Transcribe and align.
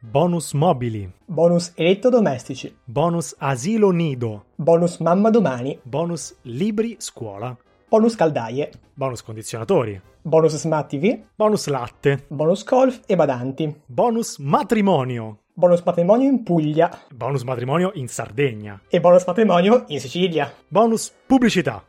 Bonus 0.00 0.52
mobili. 0.52 1.10
Bonus 1.26 1.72
elettrodomestici. 1.74 2.72
Bonus 2.84 3.34
asilo 3.38 3.90
nido. 3.90 4.44
Bonus 4.54 4.98
mamma 5.00 5.28
domani. 5.30 5.76
Bonus 5.82 6.36
libri 6.42 6.94
scuola. 7.00 7.56
Bonus 7.88 8.14
caldaie. 8.14 8.70
Bonus 8.94 9.22
condizionatori. 9.22 10.00
Bonus 10.22 10.56
smart 10.56 10.88
TV. 10.90 11.18
Bonus 11.34 11.66
latte. 11.66 12.26
Bonus 12.28 12.62
golf 12.62 13.00
e 13.06 13.16
badanti. 13.16 13.74
Bonus 13.86 14.38
matrimonio. 14.38 15.38
Bonus 15.52 15.82
matrimonio 15.82 16.28
in 16.28 16.44
Puglia. 16.44 16.96
Bonus 17.12 17.42
matrimonio 17.42 17.90
in 17.94 18.06
Sardegna. 18.06 18.80
E 18.88 19.00
bonus 19.00 19.24
matrimonio 19.26 19.82
in 19.88 19.98
Sicilia. 19.98 20.52
Bonus 20.68 21.12
pubblicità. 21.26 21.82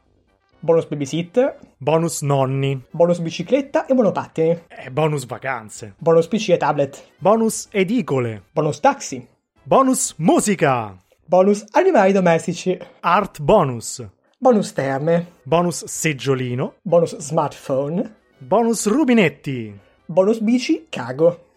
Bonus 0.61 0.85
babysitter. 0.85 1.57
Bonus 1.77 2.21
nonni. 2.21 2.81
Bonus 2.91 3.19
bicicletta 3.19 3.85
e 3.85 3.93
monopattini. 3.93 4.63
E 4.67 4.89
bonus 4.91 5.25
vacanze. 5.25 5.93
Bonus 5.97 6.27
PC 6.27 6.49
e 6.49 6.57
tablet. 6.57 7.01
Bonus 7.17 7.67
edicole. 7.71 8.43
Bonus 8.51 8.79
taxi. 8.79 9.25
Bonus 9.63 10.15
musica. 10.17 10.97
Bonus 11.25 11.63
animali 11.71 12.11
domestici. 12.11 12.77
Art 12.99 13.39
bonus. 13.39 14.05
Bonus 14.37 14.73
terme. 14.73 15.27
Bonus 15.43 15.85
seggiolino. 15.85 16.73
Bonus 16.81 17.15
smartphone. 17.17 18.15
Bonus 18.37 18.85
rubinetti. 18.87 19.73
Bonus 20.05 20.41
bici 20.41 20.87
cargo. 20.89 21.48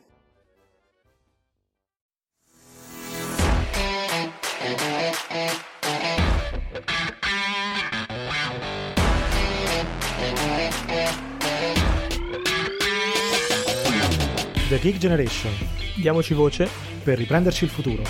The 14.73 14.79
Geek 14.79 14.97
Generation. 14.97 15.53
Diamoci 15.97 16.33
voce. 16.33 16.67
Per 17.05 17.19
riprenderci 17.19 17.65
il 17.65 17.71
futuro. 17.71 18.03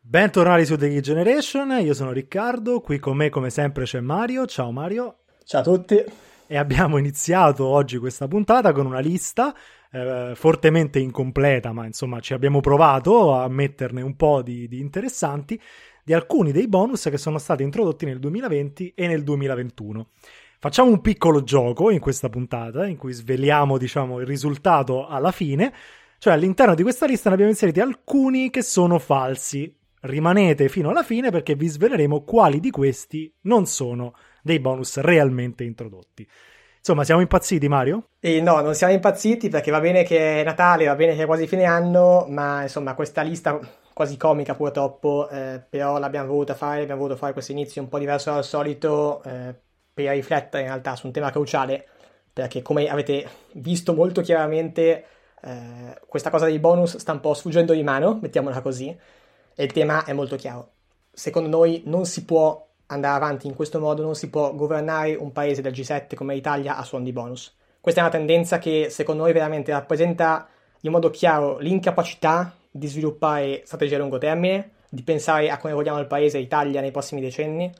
Bentornati 0.00 0.64
su 0.64 0.76
The 0.76 0.88
Geek 0.88 1.02
Generation, 1.02 1.78
io 1.78 1.92
sono 1.92 2.12
Riccardo, 2.12 2.80
qui 2.80 2.98
con 2.98 3.14
me 3.14 3.28
come 3.28 3.50
sempre 3.50 3.84
c'è 3.84 4.00
Mario. 4.00 4.46
Ciao 4.46 4.72
Mario. 4.72 5.24
Ciao 5.44 5.60
a 5.60 5.64
tutti. 5.64 6.02
E 6.46 6.56
abbiamo 6.56 6.96
iniziato 6.96 7.66
oggi 7.66 7.98
questa 7.98 8.26
puntata 8.26 8.72
con 8.72 8.86
una 8.86 9.00
lista 9.00 9.54
eh, 9.90 10.32
fortemente 10.34 10.98
incompleta, 10.98 11.72
ma 11.72 11.86
insomma 11.86 12.20
ci 12.20 12.34
abbiamo 12.34 12.60
provato 12.60 13.32
a 13.32 13.48
metterne 13.48 14.02
un 14.02 14.16
po' 14.16 14.42
di, 14.42 14.68
di 14.68 14.80
interessanti, 14.80 15.60
di 16.04 16.12
alcuni 16.12 16.52
dei 16.52 16.68
bonus 16.68 17.08
che 17.10 17.18
sono 17.18 17.38
stati 17.38 17.62
introdotti 17.62 18.04
nel 18.04 18.18
2020 18.18 18.92
e 18.94 19.06
nel 19.06 19.22
2021. 19.22 20.08
Facciamo 20.60 20.90
un 20.90 21.00
piccolo 21.00 21.44
gioco 21.44 21.90
in 21.90 22.00
questa 22.00 22.28
puntata 22.28 22.86
in 22.86 22.96
cui 22.96 23.12
sveliamo, 23.12 23.78
diciamo, 23.78 24.18
il 24.18 24.26
risultato 24.26 25.06
alla 25.06 25.30
fine. 25.30 25.72
Cioè 26.18 26.32
all'interno 26.32 26.74
di 26.74 26.82
questa 26.82 27.06
lista 27.06 27.28
ne 27.28 27.34
abbiamo 27.34 27.52
inseriti 27.52 27.78
alcuni 27.78 28.50
che 28.50 28.62
sono 28.62 28.98
falsi. 28.98 29.72
Rimanete 30.00 30.68
fino 30.68 30.90
alla 30.90 31.04
fine 31.04 31.30
perché 31.30 31.54
vi 31.54 31.68
sveleremo 31.68 32.22
quali 32.22 32.58
di 32.58 32.70
questi 32.70 33.32
non 33.42 33.66
sono 33.66 34.14
dei 34.42 34.58
bonus 34.58 34.98
realmente 34.98 35.62
introdotti. 35.62 36.26
Insomma, 36.78 37.04
siamo 37.04 37.20
impazziti, 37.20 37.68
Mario? 37.68 38.04
E 38.20 38.40
no, 38.40 38.60
non 38.60 38.74
siamo 38.74 38.92
impazziti 38.92 39.48
perché 39.48 39.70
va 39.70 39.80
bene 39.80 40.04
che 40.04 40.40
è 40.40 40.44
Natale, 40.44 40.86
va 40.86 40.94
bene 40.94 41.14
che 41.14 41.22
è 41.22 41.26
quasi 41.26 41.46
fine 41.46 41.64
anno, 41.64 42.26
ma 42.28 42.62
insomma, 42.62 42.94
questa 42.94 43.22
lista 43.22 43.58
quasi 43.92 44.16
comica 44.16 44.54
purtroppo, 44.54 45.28
eh, 45.28 45.60
però 45.68 45.98
l'abbiamo 45.98 46.28
voluta 46.28 46.54
fare, 46.54 46.82
abbiamo 46.82 47.00
voluto 47.00 47.18
fare 47.18 47.32
questo 47.32 47.50
inizio 47.50 47.82
un 47.82 47.88
po' 47.88 47.98
diverso 47.98 48.30
dal 48.30 48.44
solito 48.44 49.22
eh, 49.24 49.54
per 49.92 50.12
riflettere 50.12 50.62
in 50.62 50.68
realtà 50.68 50.94
su 50.94 51.06
un 51.06 51.12
tema 51.12 51.32
cruciale, 51.32 51.84
perché 52.32 52.62
come 52.62 52.88
avete 52.88 53.28
visto 53.54 53.94
molto 53.94 54.20
chiaramente, 54.20 55.04
eh, 55.42 56.00
questa 56.06 56.30
cosa 56.30 56.44
dei 56.44 56.60
bonus 56.60 56.96
sta 56.96 57.10
un 57.10 57.18
po' 57.18 57.34
sfuggendo 57.34 57.72
di 57.72 57.82
mano, 57.82 58.20
mettiamola 58.22 58.60
così, 58.60 58.96
e 59.56 59.64
il 59.64 59.72
tema 59.72 60.04
è 60.04 60.12
molto 60.12 60.36
chiaro. 60.36 60.74
Secondo 61.10 61.48
noi 61.48 61.82
non 61.86 62.06
si 62.06 62.24
può 62.24 62.67
andare 62.88 63.16
avanti 63.16 63.46
in 63.46 63.54
questo 63.54 63.80
modo, 63.80 64.02
non 64.02 64.14
si 64.14 64.28
può 64.30 64.54
governare 64.54 65.14
un 65.14 65.32
paese 65.32 65.62
del 65.62 65.72
G7 65.72 66.14
come 66.14 66.34
l'Italia 66.34 66.76
a 66.76 66.82
suon 66.82 67.02
di 67.02 67.12
bonus. 67.12 67.54
Questa 67.80 68.00
è 68.00 68.04
una 68.04 68.12
tendenza 68.12 68.58
che 68.58 68.88
secondo 68.90 69.22
noi 69.22 69.32
veramente 69.32 69.72
rappresenta 69.72 70.48
in 70.80 70.90
modo 70.90 71.10
chiaro 71.10 71.58
l'incapacità 71.58 72.54
di 72.70 72.86
sviluppare 72.86 73.62
strategie 73.64 73.96
a 73.96 73.98
lungo 73.98 74.18
termine, 74.18 74.72
di 74.88 75.02
pensare 75.02 75.50
a 75.50 75.58
come 75.58 75.74
vogliamo 75.74 75.98
il 75.98 76.06
paese 76.06 76.38
Italia 76.38 76.80
nei 76.80 76.90
prossimi 76.90 77.20
decenni. 77.20 77.72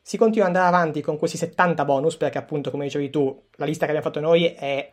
Si 0.00 0.16
continua 0.16 0.48
ad 0.48 0.54
andare 0.54 0.74
avanti 0.74 1.00
con 1.00 1.18
questi 1.18 1.36
70 1.36 1.84
bonus 1.84 2.16
perché 2.16 2.38
appunto 2.38 2.70
come 2.70 2.84
dicevi 2.84 3.10
tu 3.10 3.42
la 3.56 3.64
lista 3.64 3.86
che 3.86 3.92
abbiamo 3.92 4.08
fatto 4.08 4.24
noi 4.24 4.46
è 4.46 4.90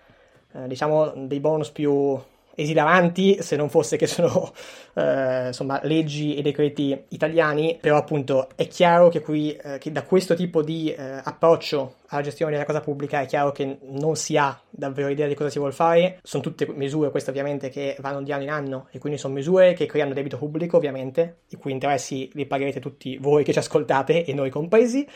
eh, 0.53 0.67
diciamo 0.67 1.13
dei 1.15 1.39
bonus 1.39 1.69
più 1.69 2.19
esilaranti 2.55 3.41
se 3.41 3.55
non 3.55 3.69
fosse 3.69 3.97
che 3.97 4.07
sono 4.07 4.51
eh, 4.93 5.47
insomma 5.47 5.79
leggi 5.83 6.35
e 6.35 6.41
decreti 6.41 7.05
italiani 7.09 7.77
però 7.79 7.97
appunto 7.97 8.49
è 8.55 8.67
chiaro 8.67 9.09
che 9.09 9.21
qui 9.21 9.55
eh, 9.55 9.77
che 9.77 9.91
da 9.91 10.03
questo 10.03 10.35
tipo 10.35 10.61
di 10.61 10.93
eh, 10.93 11.21
approccio 11.23 11.95
alla 12.13 12.21
gestione 12.21 12.51
della 12.51 12.65
cosa 12.65 12.79
pubblica 12.79 13.21
è 13.21 13.25
chiaro 13.25 13.51
che 13.51 13.79
non 13.81 14.15
si 14.15 14.37
ha 14.37 14.57
davvero 14.69 15.09
idea 15.09 15.27
di 15.27 15.33
cosa 15.33 15.49
si 15.49 15.57
vuole 15.57 15.73
fare. 15.73 16.19
Sono 16.21 16.43
tutte 16.43 16.67
misure 16.67 17.09
queste 17.09 17.31
ovviamente 17.31 17.69
che 17.69 17.95
vanno 17.99 18.21
di 18.21 18.31
anno 18.31 18.43
in 18.43 18.49
anno 18.49 18.87
e 18.91 18.99
quindi 18.99 19.17
sono 19.17 19.33
misure 19.33 19.73
che 19.73 19.87
creano 19.87 20.13
debito 20.13 20.37
pubblico 20.37 20.77
ovviamente 20.77 21.39
i 21.49 21.55
cui 21.55 21.71
interessi 21.71 22.29
li 22.33 22.45
pagherete 22.45 22.79
tutti 22.79 23.17
voi 23.17 23.43
che 23.43 23.51
ci 23.51 23.59
ascoltate 23.59 24.25
e 24.25 24.33
noi 24.33 24.49
compresi 24.49 25.07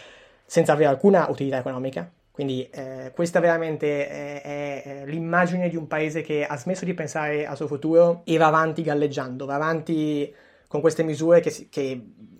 senza 0.45 0.73
avere 0.73 0.89
alcuna 0.89 1.27
utilità 1.29 1.57
economica 1.57 2.09
quindi 2.37 2.69
eh, 2.69 3.11
questa 3.15 3.39
veramente 3.39 4.07
è, 4.07 4.41
è, 4.43 4.83
è, 4.83 5.05
l'immagine 5.07 5.69
di 5.69 5.75
un 5.75 5.87
paese 5.87 6.21
che 6.21 6.45
ha 6.45 6.55
smesso 6.55 6.85
di 6.85 6.93
pensare 6.93 7.47
al 7.47 7.55
suo 7.55 7.65
futuro 7.65 8.21
e 8.25 8.37
va 8.37 8.45
avanti 8.45 8.83
galleggiando, 8.83 9.47
va 9.47 9.55
avanti 9.55 10.31
con 10.67 10.79
queste 10.79 11.01
misure 11.01 11.39
che, 11.39 11.65
che 11.67 11.99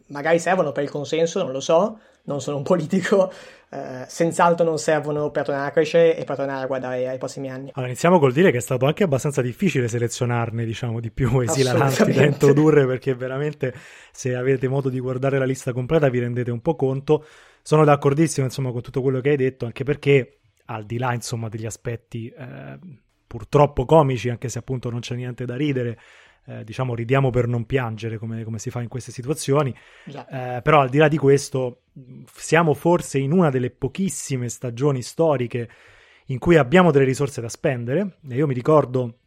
magari 0.10 0.38
servono 0.38 0.72
per 0.72 0.84
il 0.84 0.92
consenso, 0.92 1.42
non 1.42 1.52
lo 1.52 1.60
so, 1.60 1.98
non 2.26 2.42
sono 2.42 2.58
un 2.58 2.62
politico, 2.62 3.32
eh, 3.72 4.06
senz'altro 4.08 4.64
non 4.64 4.78
servono 4.78 5.32
per 5.32 5.46
tornare 5.46 5.70
a 5.70 5.72
crescere 5.72 6.16
e 6.16 6.26
per 6.26 6.36
tornare 6.36 6.64
a 6.64 6.68
guardare 6.68 7.08
ai 7.08 7.18
prossimi 7.18 7.50
anni. 7.50 7.72
Allora, 7.74 7.88
iniziamo 7.90 8.20
col 8.20 8.34
dire 8.34 8.52
che 8.52 8.58
è 8.58 8.62
stato 8.62 8.86
anche 8.86 9.02
abbastanza 9.02 9.42
difficile 9.42 9.88
selezionarne, 9.88 10.64
diciamo, 10.64 11.00
di 11.00 11.10
più 11.10 11.40
esilaranti 11.42 12.14
da 12.14 12.24
introdurre, 12.24 12.86
perché 12.86 13.16
veramente 13.16 13.74
se 14.12 14.36
avete 14.36 14.68
modo 14.68 14.90
di 14.90 15.00
guardare 15.00 15.40
la 15.40 15.46
lista 15.46 15.74
completa 15.74 16.08
vi 16.08 16.20
rendete 16.20 16.52
un 16.52 16.62
po' 16.62 16.76
conto. 16.76 17.26
Sono 17.68 17.84
d'accordissimo, 17.84 18.46
insomma, 18.46 18.72
con 18.72 18.82
tutto 18.82 19.02
quello 19.02 19.20
che 19.20 19.32
hai 19.32 19.36
detto, 19.36 19.66
anche 19.66 19.84
perché, 19.84 20.40
al 20.68 20.86
di 20.86 20.98
là, 20.98 21.14
insomma, 21.14 21.50
degli 21.50 21.66
aspetti 21.66 22.30
eh, 22.30 22.80
purtroppo 23.28 23.84
comici, 23.84 24.30
anche 24.30 24.48
se 24.48 24.60
appunto 24.60 24.90
non 24.90 25.02
c'è 25.02 25.16
niente 25.16 25.44
da 25.44 25.58
ridere, 25.58 26.00
eh, 26.46 26.64
diciamo, 26.64 26.96
ridiamo 26.96 27.30
per 27.30 27.46
non 27.46 27.66
piangere, 27.66 28.18
come, 28.20 28.46
come 28.46 28.58
si 28.58 28.70
fa 28.70 28.82
in 28.82 28.88
queste 28.88 29.12
situazioni. 29.12 29.76
Eh, 30.06 30.62
però 30.64 30.80
al 30.80 30.88
di 30.88 30.98
là 30.98 31.10
di 31.10 31.18
questo, 31.18 31.82
siamo 32.34 32.74
forse 32.74 33.18
in 33.18 33.34
una 33.34 33.50
delle 33.50 33.70
pochissime 33.70 34.48
stagioni 34.48 35.02
storiche 35.02 35.70
in 36.28 36.40
cui 36.40 36.56
abbiamo 36.56 36.92
delle 36.92 37.04
risorse 37.04 37.42
da 37.42 37.50
spendere. 37.50 38.20
E 38.30 38.36
io 38.36 38.48
mi 38.48 38.54
ricordo 38.54 39.18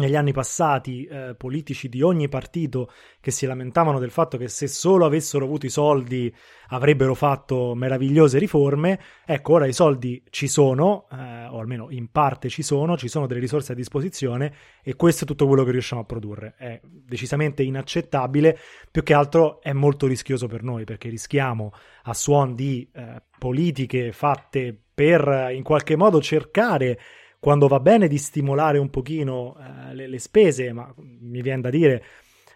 negli 0.00 0.16
anni 0.16 0.32
passati 0.32 1.04
eh, 1.04 1.34
politici 1.36 1.88
di 1.88 2.02
ogni 2.02 2.28
partito 2.28 2.90
che 3.20 3.30
si 3.30 3.46
lamentavano 3.46 3.98
del 3.98 4.10
fatto 4.10 4.36
che 4.36 4.48
se 4.48 4.66
solo 4.66 5.04
avessero 5.04 5.44
avuto 5.44 5.66
i 5.66 5.70
soldi 5.70 6.34
avrebbero 6.68 7.14
fatto 7.14 7.74
meravigliose 7.74 8.38
riforme. 8.38 8.98
Ecco, 9.24 9.52
ora 9.52 9.66
i 9.66 9.72
soldi 9.72 10.22
ci 10.30 10.48
sono, 10.48 11.06
eh, 11.12 11.46
o 11.46 11.60
almeno 11.60 11.88
in 11.90 12.10
parte 12.10 12.48
ci 12.48 12.62
sono, 12.62 12.96
ci 12.96 13.08
sono 13.08 13.26
delle 13.26 13.40
risorse 13.40 13.72
a 13.72 13.76
disposizione 13.76 14.52
e 14.82 14.96
questo 14.96 15.24
è 15.24 15.26
tutto 15.26 15.46
quello 15.46 15.62
che 15.62 15.70
riusciamo 15.72 16.02
a 16.02 16.04
produrre. 16.04 16.54
È 16.56 16.80
decisamente 16.82 17.62
inaccettabile, 17.62 18.58
più 18.90 19.02
che 19.02 19.14
altro 19.14 19.60
è 19.60 19.72
molto 19.72 20.06
rischioso 20.06 20.46
per 20.46 20.62
noi 20.62 20.84
perché 20.84 21.08
rischiamo 21.08 21.72
a 22.04 22.14
suon 22.14 22.54
di 22.54 22.88
eh, 22.92 23.22
politiche 23.38 24.12
fatte 24.12 24.76
per 24.92 25.50
in 25.52 25.62
qualche 25.62 25.96
modo 25.96 26.20
cercare 26.20 26.98
quando 27.40 27.66
va 27.66 27.80
bene 27.80 28.06
di 28.06 28.18
stimolare 28.18 28.76
un 28.76 28.90
pochino 28.90 29.56
eh, 29.58 29.94
le, 29.94 30.06
le, 30.06 30.18
spese, 30.18 30.72
ma 30.72 30.92
mi 30.96 31.40
viene 31.40 31.62
da 31.62 31.70
dire 31.70 32.04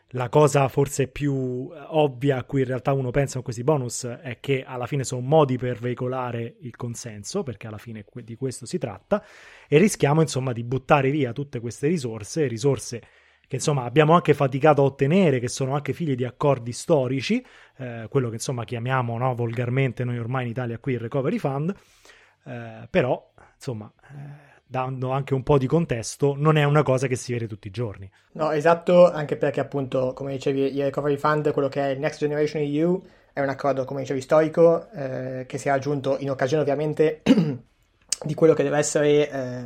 la 0.09 0.29
cosa 0.29 0.69
forse 0.69 1.09
più 1.09 1.71
eh, 1.73 1.87
ovvia 1.89 2.37
a 2.37 2.45
cui 2.45 2.61
in 2.61 2.67
realtà 2.67 2.93
uno 2.93 3.11
pensa 3.11 3.35
con 3.35 3.45
questi 3.45 3.65
bonus 3.65 4.05
è 4.05 4.39
che 4.41 4.63
alla 4.63 4.87
fine 4.87 5.03
sono 5.03 5.23
modi 5.23 5.57
per 5.57 5.79
veicolare 5.79 6.57
il 6.61 6.77
consenso, 6.77 7.43
perché 7.43 7.67
alla 7.67 7.79
fine 7.79 8.05
di 8.23 8.37
questo 8.37 8.67
si 8.67 8.77
tratta, 8.77 9.25
e 9.67 9.79
rischiamo 9.79 10.21
insomma 10.21 10.53
di 10.53 10.63
buttare 10.63 11.11
via 11.11 11.33
tutte 11.33 11.61
queste 11.61 11.89
risorse, 11.89 12.47
risorse 12.47 13.03
che 13.47 13.57
insomma 13.57 13.85
abbiamo 13.85 14.15
anche 14.15 14.35
faticato 14.35 14.83
a 14.83 14.85
ottenere, 14.85 15.41
che 15.41 15.49
sono 15.49 15.75
anche 15.75 15.95
figlie 15.95 16.15
di 16.15 16.25
accordi 16.25 16.73
storici, 16.73 17.45
eh, 17.79 18.07
quello 18.11 18.29
che 18.29 18.35
insomma 18.35 18.65
chiamiamo 18.65 19.17
no, 19.17 19.35
volgarmente 19.35 20.05
noi 20.05 20.19
ormai 20.19 20.45
in 20.45 20.51
Italia 20.51 20.79
qui 20.79 20.93
il 20.93 21.01
Recovery 21.01 21.39
Fund, 21.39 21.75
eh, 22.45 22.87
però 22.91 23.33
insomma... 23.55 23.91
Eh, 24.03 24.53
dando 24.67 25.11
anche 25.11 25.35
un 25.35 25.43
po' 25.43 25.59
di 25.59 25.67
contesto, 25.67 26.35
non 26.37 26.57
è 26.57 26.65
una 26.65 26.83
cosa 26.83 27.07
che 27.07 27.17
si 27.17 27.33
vede 27.33 27.47
tutti 27.47 27.69
i 27.69 27.71
giorni. 27.71 28.11
No, 28.33 28.51
esatto, 28.51 29.11
anche 29.11 29.37
perché 29.37 29.61
appunto, 29.61 30.13
come 30.15 30.33
dicevi, 30.33 30.75
il 30.75 30.85
Recovery 30.85 31.17
Fund, 31.17 31.53
quello 31.53 31.69
che 31.69 31.81
è 31.81 31.89
il 31.91 32.01
Next 32.01 32.19
Generation 32.19 32.63
EU, 32.63 33.03
è 33.33 33.41
un 33.41 33.49
accordo, 33.49 33.85
come 33.85 34.01
dicevi, 34.01 34.21
storico, 34.21 34.89
eh, 34.93 35.45
che 35.47 35.59
si 35.59 35.69
è 35.69 35.71
raggiunto 35.71 36.17
in 36.19 36.31
occasione 36.31 36.63
ovviamente 36.63 37.23
di 37.25 38.35
quello 38.35 38.55
che 38.55 38.63
deve 38.63 38.79
essere 38.79 39.31
eh, 39.31 39.65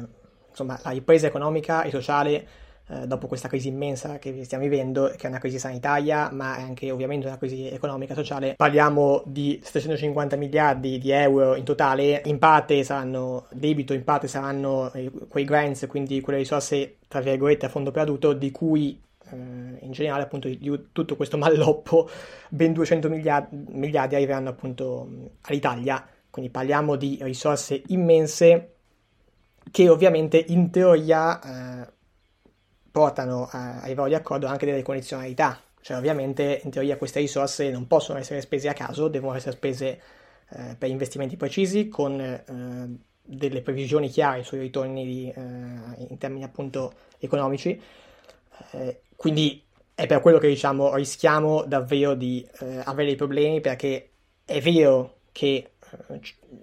insomma, 0.49 0.79
la 0.83 0.91
ripresa 0.91 1.27
economica 1.27 1.83
e 1.83 1.91
sociale 1.91 2.47
eh, 2.89 3.07
dopo 3.07 3.27
questa 3.27 3.49
crisi 3.49 3.69
immensa 3.69 4.19
che 4.19 4.45
stiamo 4.45 4.65
vivendo, 4.65 5.13
che 5.17 5.27
è 5.27 5.29
una 5.29 5.39
crisi 5.39 5.59
sanitaria, 5.59 6.31
ma 6.33 6.57
è 6.57 6.63
anche 6.63 6.91
ovviamente 6.91 7.27
una 7.27 7.39
crisi 7.39 7.69
economica 7.69 8.13
e 8.13 8.17
sociale. 8.17 8.55
Parliamo 8.57 9.23
di 9.27 9.61
750 9.63 10.37
miliardi 10.37 10.99
di 10.99 11.11
euro 11.11 11.55
in 11.55 11.65
totale, 11.65 12.23
in 12.25 12.39
parte 12.39 12.83
saranno 12.85 13.47
debito, 13.51 13.93
in 13.93 14.05
parte 14.05 14.29
saranno 14.29 14.93
eh, 14.93 15.11
quei 15.29 15.45
grants, 15.45 15.87
quindi 15.89 16.21
quelle 16.21 16.39
risorse 16.39 16.97
tra 17.09 17.21
virgolette 17.21 17.67
a 17.67 17.69
fondo 17.69 17.91
perduto, 17.91 18.33
di 18.33 18.51
cui 18.51 19.01
eh, 19.31 19.37
in 19.37 19.91
generale 19.93 20.23
appunto 20.23 20.49
di 20.49 20.87
tutto 20.93 21.17
questo 21.17 21.37
malloppo 21.39 22.09
ben 22.49 22.73
200 22.73 23.09
miliardi, 23.09 23.65
miliardi 23.71 24.15
arriveranno 24.15 24.49
appunto 24.49 25.09
all'Italia 25.43 26.05
quindi 26.31 26.51
parliamo 26.51 26.97
di 26.97 27.19
risorse 27.23 27.83
immense 27.89 28.75
che 29.71 29.89
ovviamente 29.89 30.43
in 30.49 30.71
teoria 30.71 31.41
eh, 31.83 31.93
portano 32.91 33.49
a, 33.51 33.81
ai 33.81 33.95
vari 33.95 34.15
accordi 34.15 34.47
anche 34.47 34.67
delle 34.67 34.83
condizionalità. 34.83 35.61
Cioè 35.81 35.97
ovviamente 35.97 36.61
in 36.65 36.71
teoria 36.71 36.97
queste 36.97 37.21
risorse 37.21 37.71
non 37.71 37.87
possono 37.87 38.19
essere 38.19 38.41
spese 38.41 38.69
a 38.69 38.73
caso, 38.73 39.09
devono 39.09 39.35
essere 39.35 39.57
spese 39.57 40.01
eh, 40.51 40.75
per 40.77 40.89
investimenti 40.91 41.37
precisi 41.37 41.89
con 41.89 42.21
eh, 42.21 42.43
delle 43.23 43.63
previsioni 43.63 44.09
chiare 44.09 44.43
sui 44.43 44.59
ritorni 44.59 45.05
di, 45.05 45.33
eh, 45.35 45.41
in 46.09 46.19
termini 46.19 46.45
appunto 46.45 46.93
economici. 47.19 47.81
Eh, 48.73 49.03
quindi 49.15 49.63
è 49.95 50.07
per 50.07 50.21
quello 50.21 50.39
che 50.39 50.49
diciamo 50.49 50.95
rischiamo 50.95 51.65
davvero 51.65 52.15
di 52.15 52.47
eh, 52.61 52.81
avere 52.85 53.09
dei 53.09 53.17
problemi 53.17 53.61
perché 53.61 54.11
è 54.45 54.61
vero 54.61 55.17
che 55.33 55.73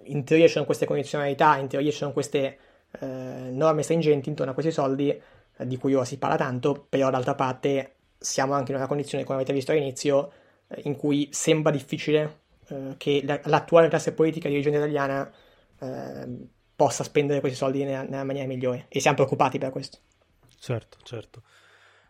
in 0.04 0.24
teoria 0.24 0.46
ci 0.46 0.52
sono 0.52 0.64
queste 0.64 0.86
condizionalità, 0.86 1.56
in 1.56 1.68
teoria 1.68 1.90
ci 1.90 1.96
sono 1.96 2.12
queste 2.12 2.58
eh, 3.00 3.06
norme 3.06 3.82
stringenti 3.82 4.28
intorno 4.28 4.52
a 4.52 4.54
questi 4.54 4.72
soldi 4.72 5.10
eh, 5.10 5.20
di 5.64 5.76
cui 5.76 5.94
ora 5.94 6.04
si 6.04 6.18
parla 6.18 6.36
tanto, 6.36 6.86
però 6.88 7.10
d'altra 7.10 7.34
parte 7.34 7.94
siamo 8.18 8.54
anche 8.54 8.72
in 8.72 8.78
una 8.78 8.86
condizione, 8.86 9.24
come 9.24 9.36
avete 9.36 9.52
visto 9.52 9.72
all'inizio, 9.72 10.32
eh, 10.68 10.82
in 10.84 10.96
cui 10.96 11.28
sembra 11.32 11.70
difficile 11.70 12.40
eh, 12.68 12.94
che 12.96 13.22
la, 13.24 13.40
l'attuale 13.44 13.88
classe 13.88 14.12
politica 14.12 14.48
dirigente 14.48 14.78
italiana 14.78 15.30
eh, 15.78 16.28
possa 16.74 17.04
spendere 17.04 17.40
questi 17.40 17.56
soldi 17.56 17.84
nella, 17.84 18.02
nella 18.02 18.24
maniera 18.24 18.46
migliore 18.46 18.86
e 18.88 19.00
siamo 19.00 19.16
preoccupati 19.16 19.58
per 19.58 19.70
questo. 19.70 19.98
Certo, 20.58 20.98
certo. 21.02 21.42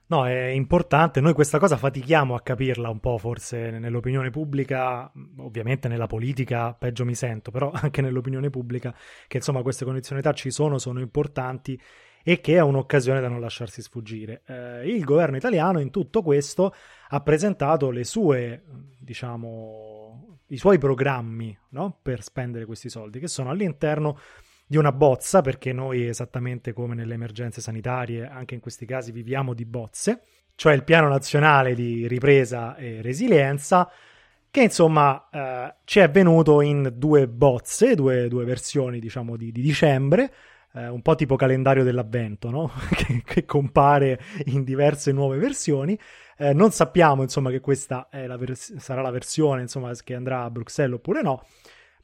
No, 0.09 0.25
è 0.25 0.47
importante. 0.47 1.21
Noi 1.21 1.33
questa 1.33 1.59
cosa 1.59 1.77
fatichiamo 1.77 2.37
a 2.37 2.41
capirla 2.41 2.89
un 2.89 3.01
po', 3.01 3.19
forse 3.19 3.71
nell'opinione 3.71 4.31
pubblica, 4.31 5.11
ovviamente 5.39 5.89
nella 5.89 6.07
politica 6.07 6.73
peggio 6.75 7.05
mi 7.05 7.17
sento, 7.17 7.51
però 7.51 7.71
anche 7.75 8.03
nell'opinione 8.03 8.49
pubblica, 8.49 8.95
che 9.27 9.39
insomma 9.39 9.63
queste 9.63 9.85
condizionalità 9.85 10.33
ci 10.33 10.51
sono, 10.51 10.79
sono 10.79 11.01
importanti 11.01 11.81
e 12.29 12.41
che 12.41 12.55
è 12.55 12.61
un'occasione 12.61 13.21
da 13.21 13.29
non 13.29 13.39
lasciarsi 13.39 13.81
sfuggire. 13.81 14.43
Eh, 14.47 14.89
il 14.89 15.05
governo 15.05 15.37
italiano 15.37 15.79
in 15.79 15.91
tutto 15.91 16.23
questo 16.23 16.75
ha 17.11 17.21
presentato 17.21 17.91
le 17.91 18.03
sue, 18.03 18.65
diciamo, 18.99 20.41
i 20.49 20.57
suoi 20.57 20.77
programmi 20.77 21.57
no? 21.69 22.01
per 22.03 22.25
spendere 22.25 22.65
questi 22.65 22.89
soldi, 22.89 23.21
che 23.21 23.29
sono 23.29 23.51
all'interno 23.51 24.19
di 24.67 24.77
una 24.77 24.91
bozza, 24.91 25.41
perché 25.41 25.73
noi 25.73 26.09
esattamente 26.09 26.73
come 26.73 26.97
nelle 26.97 27.15
emergenze 27.15 27.61
sanitarie, 27.61 28.27
anche 28.27 28.55
in 28.55 28.61
questi 28.61 28.87
casi 28.87 29.13
viviamo 29.13 29.55
di 29.55 29.65
bozze, 29.65 30.23
cioè 30.57 30.73
il 30.73 30.83
piano 30.83 31.07
nazionale 31.07 31.77
di 31.77 32.09
ripresa 32.09 32.75
e 32.75 33.03
resilienza, 33.03 33.89
che 34.51 34.63
insomma 34.63 35.29
eh, 35.31 35.75
ci 35.85 36.01
è 36.01 36.11
venuto 36.11 36.61
in 36.61 36.93
due 36.97 37.29
bozze, 37.29 37.95
due, 37.95 38.27
due 38.27 38.45
versioni 38.45 38.99
diciamo 38.99 39.37
di, 39.37 39.53
di 39.53 39.63
dicembre, 39.63 40.33
eh, 40.77 40.89
un 40.89 41.03
po' 41.03 41.15
tipo 41.15 41.37
calendario 41.37 41.85
dell'avvento, 41.85 42.51
no? 42.51 42.71
che, 42.95 43.23
che, 43.25 43.45
compare 43.45 44.21
in 44.47 44.65
diverse 44.65 45.13
nuove 45.13 45.39
versioni. 45.39 45.99
Eh, 46.39 46.53
non 46.53 46.71
sappiamo 46.71 47.23
insomma 47.23 47.51
che 47.51 47.61
questa 47.61 48.09
la 48.11 48.37
vers- 48.37 48.77
sarà 48.77 49.01
la 49.01 49.11
versione 49.11 49.63
insomma, 49.63 49.93
che 49.95 50.15
andrà 50.15 50.43
a 50.43 50.51
Bruxelles 50.51 50.97
oppure 50.97 51.23
no, 51.23 51.43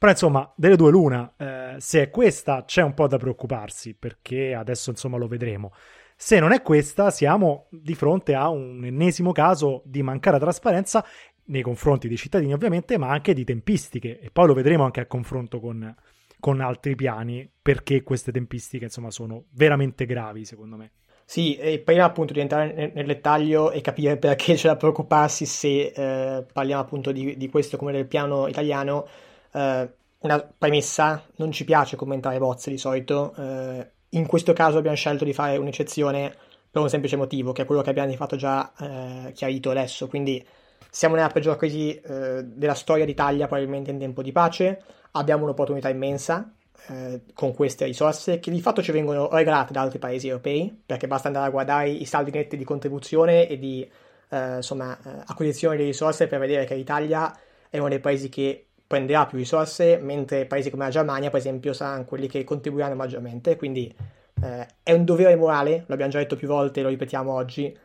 però 0.03 0.11
insomma, 0.11 0.51
delle 0.57 0.75
due 0.75 0.91
l'una, 0.91 1.33
eh, 1.37 1.75
se 1.77 2.01
è 2.01 2.09
questa 2.09 2.65
c'è 2.65 2.81
un 2.81 2.93
po' 2.93 3.07
da 3.07 3.15
preoccuparsi, 3.15 3.93
perché 3.93 4.53
adesso 4.53 4.89
insomma 4.89 5.15
lo 5.15 5.27
vedremo. 5.29 5.71
Se 6.17 6.41
non 6.41 6.51
è 6.51 6.61
questa, 6.61 7.09
siamo 7.09 7.67
di 7.69 7.95
fronte 7.95 8.35
a 8.35 8.49
un 8.49 8.83
ennesimo 8.83 9.31
caso 9.31 9.81
di 9.85 10.03
mancata 10.03 10.37
trasparenza 10.39 11.05
nei 11.45 11.61
confronti 11.61 12.09
dei 12.09 12.17
cittadini 12.17 12.53
ovviamente, 12.53 12.97
ma 12.97 13.11
anche 13.11 13.33
di 13.33 13.45
tempistiche. 13.45 14.19
E 14.19 14.29
poi 14.29 14.47
lo 14.47 14.53
vedremo 14.53 14.83
anche 14.83 14.99
a 14.99 15.05
confronto 15.05 15.61
con, 15.61 15.95
con 16.43 16.59
altri 16.59 16.93
piani, 16.93 17.49
perché 17.61 18.03
queste 18.03 18.33
tempistiche 18.33 18.83
insomma 18.83 19.11
sono 19.11 19.45
veramente 19.51 20.05
gravi 20.05 20.43
secondo 20.43 20.75
me. 20.75 20.91
Sì, 21.23 21.55
e 21.55 21.79
prima 21.79 22.03
appunto 22.03 22.33
di 22.33 22.41
entrare 22.41 22.73
nel, 22.73 22.91
nel 22.93 23.05
dettaglio 23.05 23.71
e 23.71 23.79
capire 23.79 24.17
perché 24.17 24.55
c'è 24.55 24.67
da 24.67 24.75
preoccuparsi 24.75 25.45
se 25.45 25.93
eh, 25.95 26.45
parliamo 26.51 26.81
appunto 26.81 27.13
di, 27.13 27.37
di 27.37 27.47
questo 27.47 27.77
come 27.77 27.93
del 27.93 28.07
piano 28.07 28.47
italiano, 28.47 29.07
eh, 29.53 29.89
una 30.19 30.53
premessa, 30.57 31.23
non 31.37 31.53
ci 31.53 31.63
piace 31.63 31.95
commentare 31.95 32.39
bozze 32.39 32.69
di 32.69 32.77
solito, 32.77 33.33
eh, 33.37 33.91
in 34.09 34.27
questo 34.27 34.51
caso 34.51 34.77
abbiamo 34.77 34.97
scelto 34.97 35.23
di 35.23 35.31
fare 35.31 35.55
un'eccezione 35.55 36.35
per 36.69 36.81
un 36.81 36.89
semplice 36.89 37.15
motivo, 37.15 37.53
che 37.53 37.61
è 37.61 37.65
quello 37.65 37.81
che 37.81 37.89
abbiamo 37.89 38.09
di 38.09 38.17
fatto 38.17 38.35
già 38.35 38.73
eh, 38.77 39.31
chiarito 39.31 39.69
adesso, 39.69 40.09
quindi 40.09 40.45
siamo 40.89 41.15
nella 41.15 41.29
peggior 41.29 41.55
crisi 41.55 41.95
eh, 41.95 42.43
della 42.43 42.73
storia 42.73 43.05
d'Italia, 43.05 43.47
probabilmente 43.47 43.91
in 43.91 43.99
tempo 43.99 44.21
di 44.21 44.33
pace, 44.33 44.83
abbiamo 45.13 45.43
un'opportunità 45.43 45.89
immensa 45.89 46.53
eh, 46.87 47.21
con 47.33 47.53
queste 47.53 47.85
risorse 47.85 48.39
che 48.39 48.51
di 48.51 48.61
fatto 48.61 48.81
ci 48.81 48.91
vengono 48.91 49.29
regalate 49.31 49.73
da 49.73 49.81
altri 49.81 49.99
paesi 49.99 50.27
europei, 50.27 50.83
perché 50.85 51.07
basta 51.07 51.27
andare 51.27 51.47
a 51.47 51.51
guardare 51.51 51.89
i 51.89 52.05
saldi 52.05 52.31
netti 52.31 52.57
di 52.57 52.63
contribuzione 52.63 53.47
e 53.47 53.57
di 53.57 53.89
eh, 54.29 54.55
insomma, 54.57 54.97
eh, 54.97 55.23
acquisizione 55.25 55.77
di 55.77 55.83
risorse 55.83 56.27
per 56.27 56.39
vedere 56.39 56.65
che 56.65 56.75
l'Italia 56.75 57.35
è 57.69 57.77
uno 57.77 57.89
dei 57.89 57.99
paesi 57.99 58.29
che 58.29 58.67
prenderà 58.85 59.25
più 59.25 59.37
risorse, 59.37 59.97
mentre 59.97 60.45
paesi 60.45 60.69
come 60.69 60.83
la 60.83 60.91
Germania, 60.91 61.29
per 61.29 61.39
esempio, 61.39 61.73
saranno 61.73 62.05
quelli 62.05 62.27
che 62.27 62.43
contribuiranno 62.43 62.95
maggiormente. 62.95 63.55
Quindi 63.55 63.93
eh, 64.41 64.67
è 64.83 64.91
un 64.91 65.05
dovere 65.05 65.35
morale, 65.35 65.85
lo 65.87 65.93
abbiamo 65.93 66.11
già 66.11 66.19
detto 66.19 66.35
più 66.35 66.47
volte 66.47 66.79
e 66.79 66.83
lo 66.83 66.89
ripetiamo 66.89 67.31
oggi, 67.31 67.75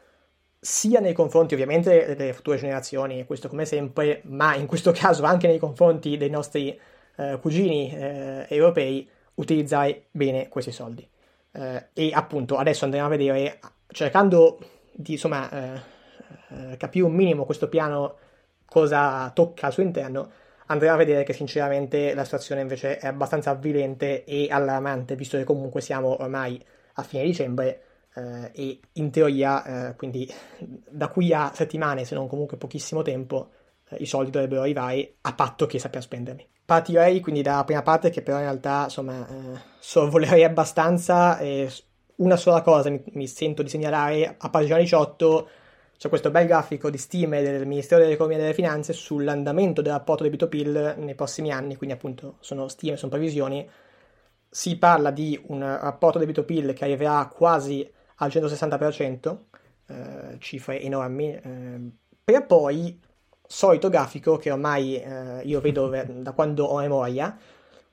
sia 0.61 1.01
nei 1.01 1.13
confronti 1.13 1.55
ovviamente 1.55 2.17
delle 2.17 2.33
future 2.33 2.59
generazioni, 2.59 3.25
questo 3.25 3.49
come 3.49 3.65
sempre, 3.65 4.23
ma 4.25 4.55
in 4.57 4.67
questo 4.67 4.91
caso 4.97 5.23
anche 5.23 5.47
nei 5.47 5.59
confronti 5.59 6.17
dei 6.17 6.31
nostri 6.31 6.79
eh, 7.19 7.39
cugini 7.41 7.93
eh, 7.93 8.47
europei, 8.49 9.09
utilizzare 9.35 10.07
bene 10.11 10.49
questi 10.49 10.73
soldi. 10.73 11.07
Eh, 11.53 11.89
e 11.93 12.11
appunto 12.13 12.57
adesso 12.57 12.85
andremo 12.85 13.07
a 13.07 13.11
vedere, 13.11 13.59
cercando 13.89 14.59
di 14.93 15.13
insomma 15.13 15.51
eh, 15.51 15.81
eh, 16.51 16.77
capire 16.77 17.05
un 17.05 17.13
minimo 17.15 17.45
questo 17.45 17.69
piano 17.69 18.17
cosa 18.65 19.31
tocca 19.35 19.67
al 19.67 19.73
suo 19.73 19.83
interno, 19.83 20.31
andremo 20.67 20.95
a 20.95 20.97
vedere 20.97 21.25
che 21.25 21.33
sinceramente 21.33 22.15
la 22.15 22.25
situazione 22.25 22.61
invece 22.61 22.99
è 22.99 23.07
abbastanza 23.07 23.51
avvilente 23.51 24.25
e 24.25 24.49
allarmante, 24.51 25.17
visto 25.17 25.37
che 25.37 25.45
comunque 25.45 25.81
siamo 25.81 26.21
ormai 26.23 26.63
a 26.95 27.03
fine 27.03 27.25
dicembre 27.25 27.83
eh, 28.15 28.51
e 28.53 28.81
in 28.93 29.11
teoria, 29.11 29.89
eh, 29.91 29.97
quindi 29.97 30.31
da 30.59 31.09
qui 31.09 31.33
a 31.33 31.51
settimane, 31.55 32.05
se 32.05 32.15
non 32.15 32.29
comunque 32.29 32.57
pochissimo 32.57 33.03
tempo, 33.03 33.51
eh, 33.89 33.97
i 33.97 34.07
soldi 34.07 34.31
dovrebbero 34.31 34.63
arrivare 34.63 35.15
a 35.23 35.35
patto 35.35 35.67
che 35.67 35.79
sappia 35.79 36.01
spenderli. 36.01 36.47
Partirei 36.69 37.21
quindi 37.21 37.41
dalla 37.41 37.65
prima 37.65 37.81
parte 37.81 38.11
che 38.11 38.21
però 38.21 38.37
in 38.37 38.43
realtà 38.43 38.83
insomma 38.85 39.27
eh, 39.27 39.59
sorvolerei 39.79 40.45
abbastanza 40.45 41.39
e 41.39 41.73
una 42.17 42.37
sola 42.37 42.61
cosa 42.61 42.91
mi, 42.91 43.03
mi 43.13 43.27
sento 43.27 43.63
di 43.63 43.71
segnalare 43.71 44.35
a 44.37 44.51
pagina 44.51 44.77
18 44.77 45.49
c'è 45.97 46.11
questo 46.11 46.31
bel 46.31 46.47
grafico 46.47 46.91
di 46.91 46.99
stime 46.99 47.41
del 47.41 47.67
Ministero 47.67 48.03
dell'Economia 48.03 48.37
e 48.37 48.41
delle 48.43 48.53
Finanze 48.53 48.93
sull'andamento 48.93 49.81
del 49.81 49.93
rapporto 49.93 50.25
debito-PIL 50.25 50.97
nei 50.99 51.15
prossimi 51.15 51.51
anni, 51.51 51.77
quindi 51.77 51.97
appunto 51.97 52.37
sono 52.41 52.69
stime, 52.69 52.99
sono 52.99 53.13
previsioni. 53.13 53.67
Si 54.51 54.77
parla 54.77 55.11
di 55.11 55.41
un 55.47 55.61
rapporto 55.61 56.19
debito-PIL 56.19 56.75
che 56.75 56.85
arriverà 56.85 57.27
quasi 57.35 57.91
al 58.17 58.29
160%, 58.29 59.39
eh, 59.87 60.37
cifre 60.39 60.83
enormi, 60.83 61.35
eh, 61.35 61.81
per 62.23 62.47
poi, 62.47 63.01
solito 63.49 63.89
grafico 63.89 64.37
che 64.37 64.53
ormai 64.53 64.97
eh, 64.97 65.41
io 65.43 65.61
vedo 65.61 65.89
da 66.07 66.33
quando 66.33 66.65
ho 66.65 66.79
memoria, 66.79 67.37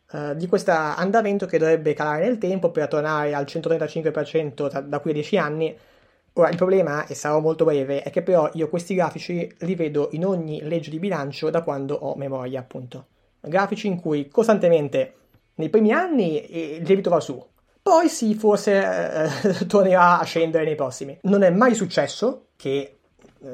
Uh, 0.08 0.36
di 0.36 0.46
questo 0.46 0.70
andamento 0.70 1.48
che 1.48 1.58
dovrebbe 1.58 1.96
calare 1.96 2.26
nel 2.26 2.38
tempo 2.38 2.70
per 2.70 2.88
tornare 2.88 3.34
al 3.34 3.46
135% 3.46 4.70
da, 4.70 4.80
da 4.80 5.00
qui 5.00 5.10
a 5.10 5.14
10 5.14 5.38
anni 5.40 5.76
Ora, 6.38 6.50
il 6.50 6.58
problema, 6.58 7.08
e 7.08 7.16
sarò 7.16 7.40
molto 7.40 7.64
breve, 7.64 8.02
è 8.02 8.10
che 8.10 8.22
però 8.22 8.50
io 8.54 8.68
questi 8.68 8.94
grafici 8.94 9.50
li 9.60 9.74
vedo 9.74 10.10
in 10.12 10.26
ogni 10.26 10.62
legge 10.64 10.90
di 10.90 11.00
bilancio 11.00 11.50
da 11.50 11.64
quando 11.64 11.96
ho 11.96 12.16
memoria, 12.16 12.60
appunto. 12.60 13.08
Grafici 13.40 13.88
in 13.88 14.02
cui 14.02 14.28
costantemente, 14.28 15.14
nei 15.56 15.70
primi 15.70 15.94
anni, 15.94 16.76
il 16.76 16.84
debito 16.84 17.10
va 17.10 17.22
su, 17.22 17.42
poi 17.82 18.10
sì, 18.10 18.34
forse 18.36 19.30
eh, 19.54 19.64
tornerà 19.66 20.20
a 20.20 20.26
scendere 20.26 20.66
nei 20.66 20.76
prossimi. 20.76 21.18
Non 21.22 21.42
è 21.42 21.50
mai 21.52 21.74
successo 21.74 22.48
che 22.58 22.95
eh, 22.95 22.95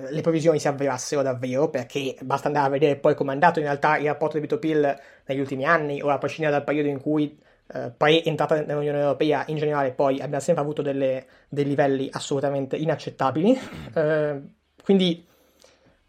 le 0.10 0.22
previsioni 0.22 0.60
si 0.60 0.68
avverassero 0.68 1.22
davvero, 1.22 1.70
perché 1.70 2.16
basta 2.22 2.48
andare 2.48 2.68
a 2.68 2.70
vedere 2.70 2.96
poi 2.96 3.16
come 3.16 3.32
è 3.32 3.34
andato 3.34 3.60
in 3.60 3.66
realtà 3.66 3.98
il 3.98 4.06
rapporto 4.06 4.36
debito-PIL 4.36 5.00
negli 5.26 5.40
ultimi 5.40 5.66
anni, 5.66 6.02
ora 6.02 6.14
a 6.14 6.18
prescindere 6.18 6.56
dal 6.56 6.64
periodo 6.64 6.88
in 6.88 7.00
cui 7.00 7.38
eh, 7.74 7.92
pre-entrata 7.96 8.62
nell'Unione 8.62 9.00
Europea 9.00 9.44
in 9.48 9.58
generale 9.58 9.92
poi 9.92 10.20
abbiamo 10.22 10.40
sempre 10.40 10.64
avuto 10.64 10.82
delle, 10.82 11.26
dei 11.50 11.66
livelli 11.66 12.10
assolutamente 12.12 12.76
inaccettabili. 12.76 13.60
Eh, 13.94 14.42
quindi 14.84 15.26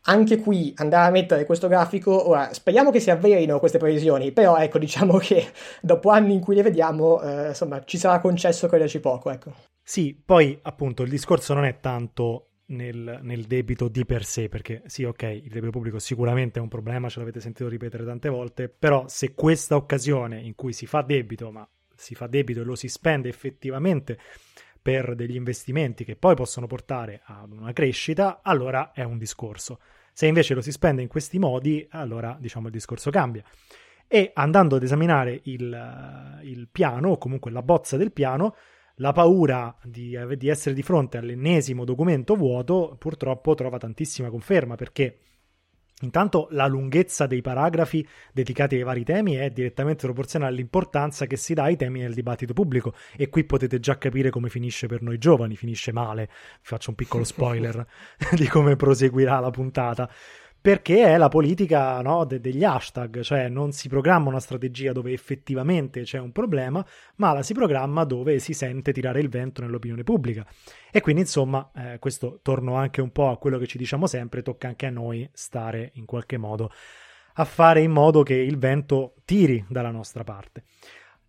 anche 0.03 0.39
qui 0.39 0.73
andare 0.77 1.09
a 1.09 1.11
mettere 1.11 1.45
questo 1.45 1.69
grafico, 1.69 2.29
ora 2.29 2.53
speriamo 2.53 2.91
che 2.91 3.01
si 3.01 3.11
avverino 3.11 3.59
queste 3.59 3.79
previsioni, 3.79 4.33
però 4.33 4.57
ecco 4.57 4.79
diciamo 4.79 5.19
che 5.19 5.51
dopo 5.81 6.11
anni 6.11 6.35
in 6.35 6.41
cui 6.41 6.55
le 6.55 6.63
vediamo, 6.63 7.21
eh, 7.23 7.49
insomma 7.49 7.83
ci 7.85 7.99
sarà 7.99 8.21
concesso 8.21 8.69
crederci 8.69 9.01
poco, 9.01 9.31
ecco. 9.31 9.53
Sì, 9.85 10.21
poi 10.25 10.59
appunto 10.63 11.03
il 11.03 11.11
discorso 11.11 11.55
non 11.55 11.65
è 11.65 11.79
tanto 11.81 12.52
nel, 12.73 13.21
nel, 13.23 13.45
debito 13.45 13.89
di 13.89 14.05
per 14.05 14.25
sé, 14.25 14.49
perché 14.49 14.83
sì, 14.87 15.05
ok, 15.05 15.23
il 15.23 15.49
debito 15.49 15.71
pubblico 15.71 15.99
sicuramente 15.99 16.59
è 16.59 16.63
un 16.63 16.69
problema, 16.69 17.09
ce 17.09 17.21
l'avete 17.21 17.41
sentito 17.41 17.69
ripetere 17.69 18.05
tante 18.05 18.29
volte, 18.29 18.69
però 18.69 19.07
se 19.09 19.35
questa 19.35 19.77
occasione 19.77 20.41
in 20.41 20.55
cui 20.55 20.73
si 20.73 20.87
fa 20.87 21.03
debito, 21.03 21.51
ma 21.51 21.69
si 21.95 22.15
fa 22.15 22.27
debito 22.27 22.61
e 22.61 22.65
lo 22.65 22.75
si 22.75 22.89
spende 22.89 23.29
effettivamente 23.29 24.19
per 24.83 25.15
degli 25.15 25.37
investimenti 25.37 26.05
che 26.05 26.17
poi 26.17 26.35
possono 26.35 26.67
portare 26.67 27.23
ad 27.25 27.53
una 27.53 27.73
crescita, 27.73 28.41
allora 28.43 28.91
è 28.93 29.05
un 29.05 29.17
discorso. 29.17 29.79
Se 30.13 30.27
invece 30.27 30.55
lo 30.55 30.61
si 30.61 30.73
spende 30.73 31.03
in 31.03 31.09
questi 31.09 31.39
modi, 31.39 31.87
allora 31.91 32.37
diciamo 32.39 32.67
il 32.67 32.73
discorso 32.73 33.11
cambia. 33.11 33.45
E 34.09 34.33
andando 34.35 34.77
ad 34.77 34.83
esaminare 34.83 35.41
il, 35.45 36.41
il 36.43 36.69
piano, 36.71 37.11
o 37.11 37.19
comunque 37.19 37.51
la 37.51 37.63
bozza 37.63 37.97
del 37.97 38.13
piano, 38.13 38.57
la 38.97 39.13
paura 39.13 39.75
di, 39.83 40.19
di, 40.37 40.49
essere 40.49 40.75
di 40.75 40.83
fronte 40.83 41.19
all'ennesimo 41.19 41.85
documento 41.85 42.35
vuoto 42.35 42.97
purtroppo 42.99 43.55
trova 43.55 43.79
tantissima 43.79 44.29
conferma 44.31 44.75
perché 44.75 45.19
intanto 46.03 46.49
la 46.51 46.67
lunghezza 46.67 47.27
dei 47.27 47.41
paragrafi 47.43 48.07
dedicati 48.33 48.75
ai 48.75 48.83
vari 48.83 49.05
temi 49.05 49.35
è 49.35 49.51
direttamente 49.51 50.05
proporzionale 50.07 50.53
all'importanza 50.53 51.27
che 51.27 51.37
si 51.37 51.55
dà 51.55 51.65
ai 51.65 51.77
temi 51.77 52.01
nel 52.01 52.15
dibattito 52.15 52.53
pubblico 52.53 52.95
e 53.17 53.29
qui 53.29 53.45
potete 53.45 53.79
già 53.79 53.99
capire 53.99 54.31
come 54.31 54.49
finisce 54.49 54.87
per 54.87 55.03
noi 55.03 55.19
giovani, 55.19 55.57
finisce 55.57 55.93
male, 55.93 56.29
faccio 56.61 56.91
un 56.91 56.97
piccolo 56.97 57.25
spoiler 57.25 57.87
di 58.35 58.47
come 58.49 58.77
proseguirà 58.77 59.39
la 59.39 59.51
puntata 59.51 60.11
perché 60.63 61.05
è 61.05 61.17
la 61.17 61.29
politica 61.29 62.01
no, 62.03 62.25
de- 62.25 62.41
degli 62.41 62.63
hashtag, 62.63 63.21
cioè 63.21 63.49
non 63.49 63.73
si 63.73 63.89
programma 63.89 64.29
una 64.29 64.39
strategia 64.39 64.93
dove 64.93 65.13
effettivamente 65.13 66.03
c'è 66.03 66.21
un 66.21 66.31
problema, 66.31 66.87
ma 67.17 67.33
la 67.33 67.43
si 67.43 67.53
programma 67.53 68.05
dove 68.05 68.39
si 68.39 68.55
sente 68.55 68.93
tirare 68.93 69.21
il 69.21 69.29
vento 69.29 69.61
nell'opinione 69.61 70.05
pubblica. 70.05 70.47
E 70.93 71.01
quindi, 71.01 71.23
insomma, 71.23 71.69
eh, 71.75 71.99
questo 71.99 72.39
torno 72.43 72.77
anche 72.77 73.01
un 73.01 73.11
po' 73.11 73.29
a 73.29 73.39
quello 73.39 73.59
che 73.59 73.67
ci 73.67 73.77
diciamo 73.77 74.07
sempre, 74.07 74.43
tocca 74.43 74.69
anche 74.69 74.87
a 74.87 74.91
noi 74.91 75.29
stare 75.33 75.91
in 75.95 76.05
qualche 76.05 76.39
modo 76.39 76.71
a 77.37 77.45
fare 77.45 77.81
in 77.81 77.91
modo 77.91 78.23
che 78.23 78.35
il 78.35 78.59
vento 78.59 79.15
tiri 79.25 79.65
dalla 79.69 79.91
nostra 79.91 80.23
parte. 80.23 80.65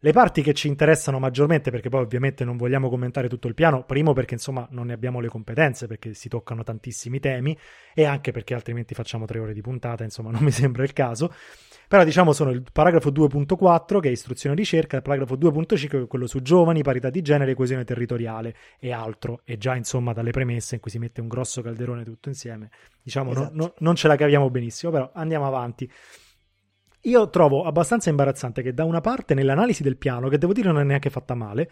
Le 0.06 0.12
parti 0.12 0.42
che 0.42 0.54
ci 0.54 0.68
interessano 0.68 1.18
maggiormente, 1.18 1.72
perché 1.72 1.88
poi 1.88 2.02
ovviamente 2.02 2.44
non 2.44 2.58
vogliamo 2.58 2.90
commentare 2.90 3.30
tutto 3.30 3.48
il 3.48 3.54
piano, 3.54 3.86
primo 3.86 4.12
perché 4.12 4.34
insomma 4.34 4.68
non 4.72 4.88
ne 4.88 4.94
abbiamo 4.94 5.22
le 5.22 5.30
competenze, 5.30 5.88
perché 5.88 6.14
si 6.14 6.28
toccano 6.28 6.62
tantissimi 6.62 7.22
temi, 7.22 7.58
e 7.94 8.04
anche 8.04 8.32
perché 8.32 8.54
altrimenti 8.54 8.96
facciamo 8.96 9.24
tre 9.26 9.40
ore 9.40 9.54
di 9.54 9.62
puntata, 9.62 10.04
insomma 10.04 10.30
non 10.30 10.44
mi 10.44 10.52
sembra 10.52 10.84
il 10.84 10.92
caso. 10.92 11.34
Però 11.88 12.04
diciamo 12.04 12.34
sono 12.34 12.50
il 12.50 12.64
paragrafo 12.70 13.12
2.4 13.12 14.02
che 14.02 14.10
è 14.10 14.12
istruzione 14.12 14.56
e 14.56 14.58
ricerca, 14.58 14.98
il 14.98 15.04
paragrafo 15.04 15.38
2.5 15.38 15.88
che 15.88 16.02
è 16.02 16.08
quello 16.08 16.28
su 16.28 16.42
giovani, 16.42 16.84
parità 16.84 17.10
di 17.10 17.22
genere, 17.22 17.54
coesione 17.54 17.86
territoriale 17.86 18.56
e 18.80 18.92
altro. 18.92 19.40
E 19.46 19.58
già 19.58 19.74
insomma 19.74 20.12
dalle 20.12 20.32
premesse 20.32 20.76
in 20.76 20.82
cui 20.82 20.92
si 20.92 21.00
mette 21.00 21.22
un 21.22 21.30
grosso 21.30 21.62
calderone 21.62 22.04
tutto 22.04 22.28
insieme, 22.28 22.72
diciamo 23.02 23.32
esatto. 23.32 23.52
no, 23.54 23.64
no, 23.64 23.74
non 23.78 23.96
ce 23.96 24.10
la 24.10 24.18
caviamo 24.18 24.50
benissimo, 24.50 24.92
però 24.92 25.12
andiamo 25.14 25.48
avanti. 25.48 25.90
Io 27.06 27.30
trovo 27.30 27.64
abbastanza 27.64 28.10
imbarazzante 28.10 28.62
che 28.62 28.74
da 28.74 28.86
una 28.86 29.02
parte 29.02 29.34
nell'analisi 29.34 29.84
del 29.84 29.98
piano, 29.98 30.30
che 30.30 30.38
devo 30.38 30.54
dire 30.54 30.72
non 30.72 30.82
è 30.82 30.84
neanche 30.84 31.10
fatta 31.10 31.36
male, 31.36 31.70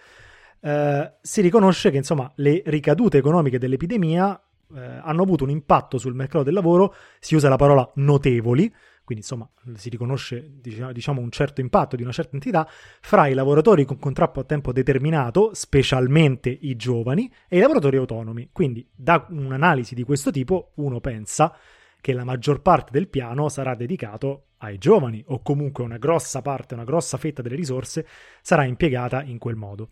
eh, 0.62 1.14
si 1.22 1.42
riconosce 1.42 1.90
che 1.90 1.98
insomma 1.98 2.32
le 2.36 2.62
ricadute 2.66 3.18
economiche 3.18 3.58
dell'epidemia 3.58 4.40
eh, 4.76 4.80
hanno 5.02 5.24
avuto 5.24 5.44
un 5.46 5.50
impatto 5.50 5.98
sul 5.98 6.16
mercato 6.16 6.44
del 6.44 6.54
lavoro, 6.54 6.94
si 7.20 7.36
usa 7.36 7.48
la 7.48 7.56
parola 7.56 7.90
notevoli, 7.96 8.74
quindi 9.04 9.24
insomma 9.24 9.50
si 9.76 9.90
riconosce 9.90 10.60
diciamo, 10.60 11.22
un 11.22 11.32
certo 11.32 11.62
impatto 11.62 11.96
di 11.96 12.04
una 12.04 12.12
certa 12.12 12.34
entità 12.34 12.68
fra 13.00 13.28
i 13.28 13.34
lavoratori 13.34 13.86
con 13.86 14.00
contratto 14.00 14.42
a 14.42 14.44
tempo 14.44 14.72
determinato, 14.74 15.52
specialmente 15.54 16.50
i 16.50 16.76
giovani, 16.76 17.32
e 17.48 17.58
i 17.58 17.62
lavoratori 17.62 17.98
autonomi. 17.98 18.50
Quindi 18.52 18.86
da 18.94 19.26
un'analisi 19.30 19.96
di 19.96 20.04
questo 20.04 20.30
tipo 20.30 20.72
uno 20.76 21.00
pensa 21.00 21.56
che 22.02 22.14
la 22.14 22.24
maggior 22.24 22.62
parte 22.62 22.92
del 22.92 23.08
piano 23.08 23.48
sarà 23.48 23.76
dedicato 23.76 24.48
ai 24.62 24.78
giovani 24.78 25.24
o 25.28 25.42
comunque 25.42 25.84
una 25.84 25.98
grossa 25.98 26.42
parte, 26.42 26.74
una 26.74 26.84
grossa 26.84 27.18
fetta 27.18 27.42
delle 27.42 27.56
risorse 27.56 28.06
sarà 28.42 28.64
impiegata 28.66 29.24
in 29.24 29.38
quel 29.38 29.56
modo. 29.56 29.90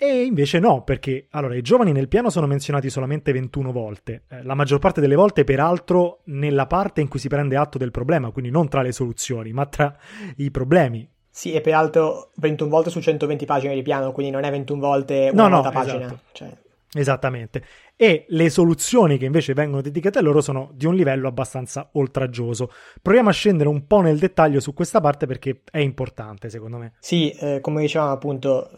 E 0.00 0.22
invece 0.22 0.60
no, 0.60 0.84
perché 0.84 1.26
allora 1.30 1.56
i 1.56 1.62
giovani 1.62 1.90
nel 1.90 2.06
piano 2.06 2.30
sono 2.30 2.46
menzionati 2.46 2.88
solamente 2.88 3.32
21 3.32 3.72
volte, 3.72 4.22
eh, 4.28 4.44
la 4.44 4.54
maggior 4.54 4.78
parte 4.78 5.00
delle 5.00 5.16
volte 5.16 5.42
peraltro 5.42 6.20
nella 6.26 6.68
parte 6.68 7.00
in 7.00 7.08
cui 7.08 7.18
si 7.18 7.26
prende 7.26 7.56
atto 7.56 7.78
del 7.78 7.90
problema, 7.90 8.30
quindi 8.30 8.52
non 8.52 8.68
tra 8.68 8.82
le 8.82 8.92
soluzioni, 8.92 9.52
ma 9.52 9.66
tra 9.66 9.96
i 10.36 10.52
problemi. 10.52 11.08
Sì, 11.28 11.52
e 11.52 11.60
peraltro 11.60 12.30
21 12.36 12.70
volte 12.70 12.90
su 12.90 13.00
120 13.00 13.44
pagine 13.44 13.74
di 13.74 13.82
piano, 13.82 14.12
quindi 14.12 14.30
non 14.30 14.44
è 14.44 14.50
21 14.50 14.80
volte 14.80 15.30
una 15.32 15.48
no, 15.48 15.62
no, 15.62 15.70
pagina. 15.70 16.04
Esatto. 16.04 16.20
Cioè... 16.30 16.56
Esattamente. 16.98 17.62
E 17.94 18.24
le 18.28 18.50
soluzioni 18.50 19.18
che 19.18 19.24
invece 19.24 19.52
vengono 19.54 19.80
dedicate 19.82 20.18
a 20.18 20.22
loro 20.22 20.40
sono 20.40 20.70
di 20.74 20.84
un 20.84 20.96
livello 20.96 21.28
abbastanza 21.28 21.90
oltraggioso. 21.92 22.72
Proviamo 23.00 23.28
a 23.28 23.32
scendere 23.32 23.68
un 23.68 23.86
po' 23.86 24.00
nel 24.00 24.18
dettaglio 24.18 24.58
su 24.58 24.74
questa 24.74 25.00
parte 25.00 25.26
perché 25.26 25.62
è 25.70 25.78
importante, 25.78 26.50
secondo 26.50 26.76
me. 26.76 26.94
Sì, 26.98 27.30
eh, 27.30 27.60
come 27.60 27.82
dicevamo 27.82 28.10
appunto, 28.10 28.68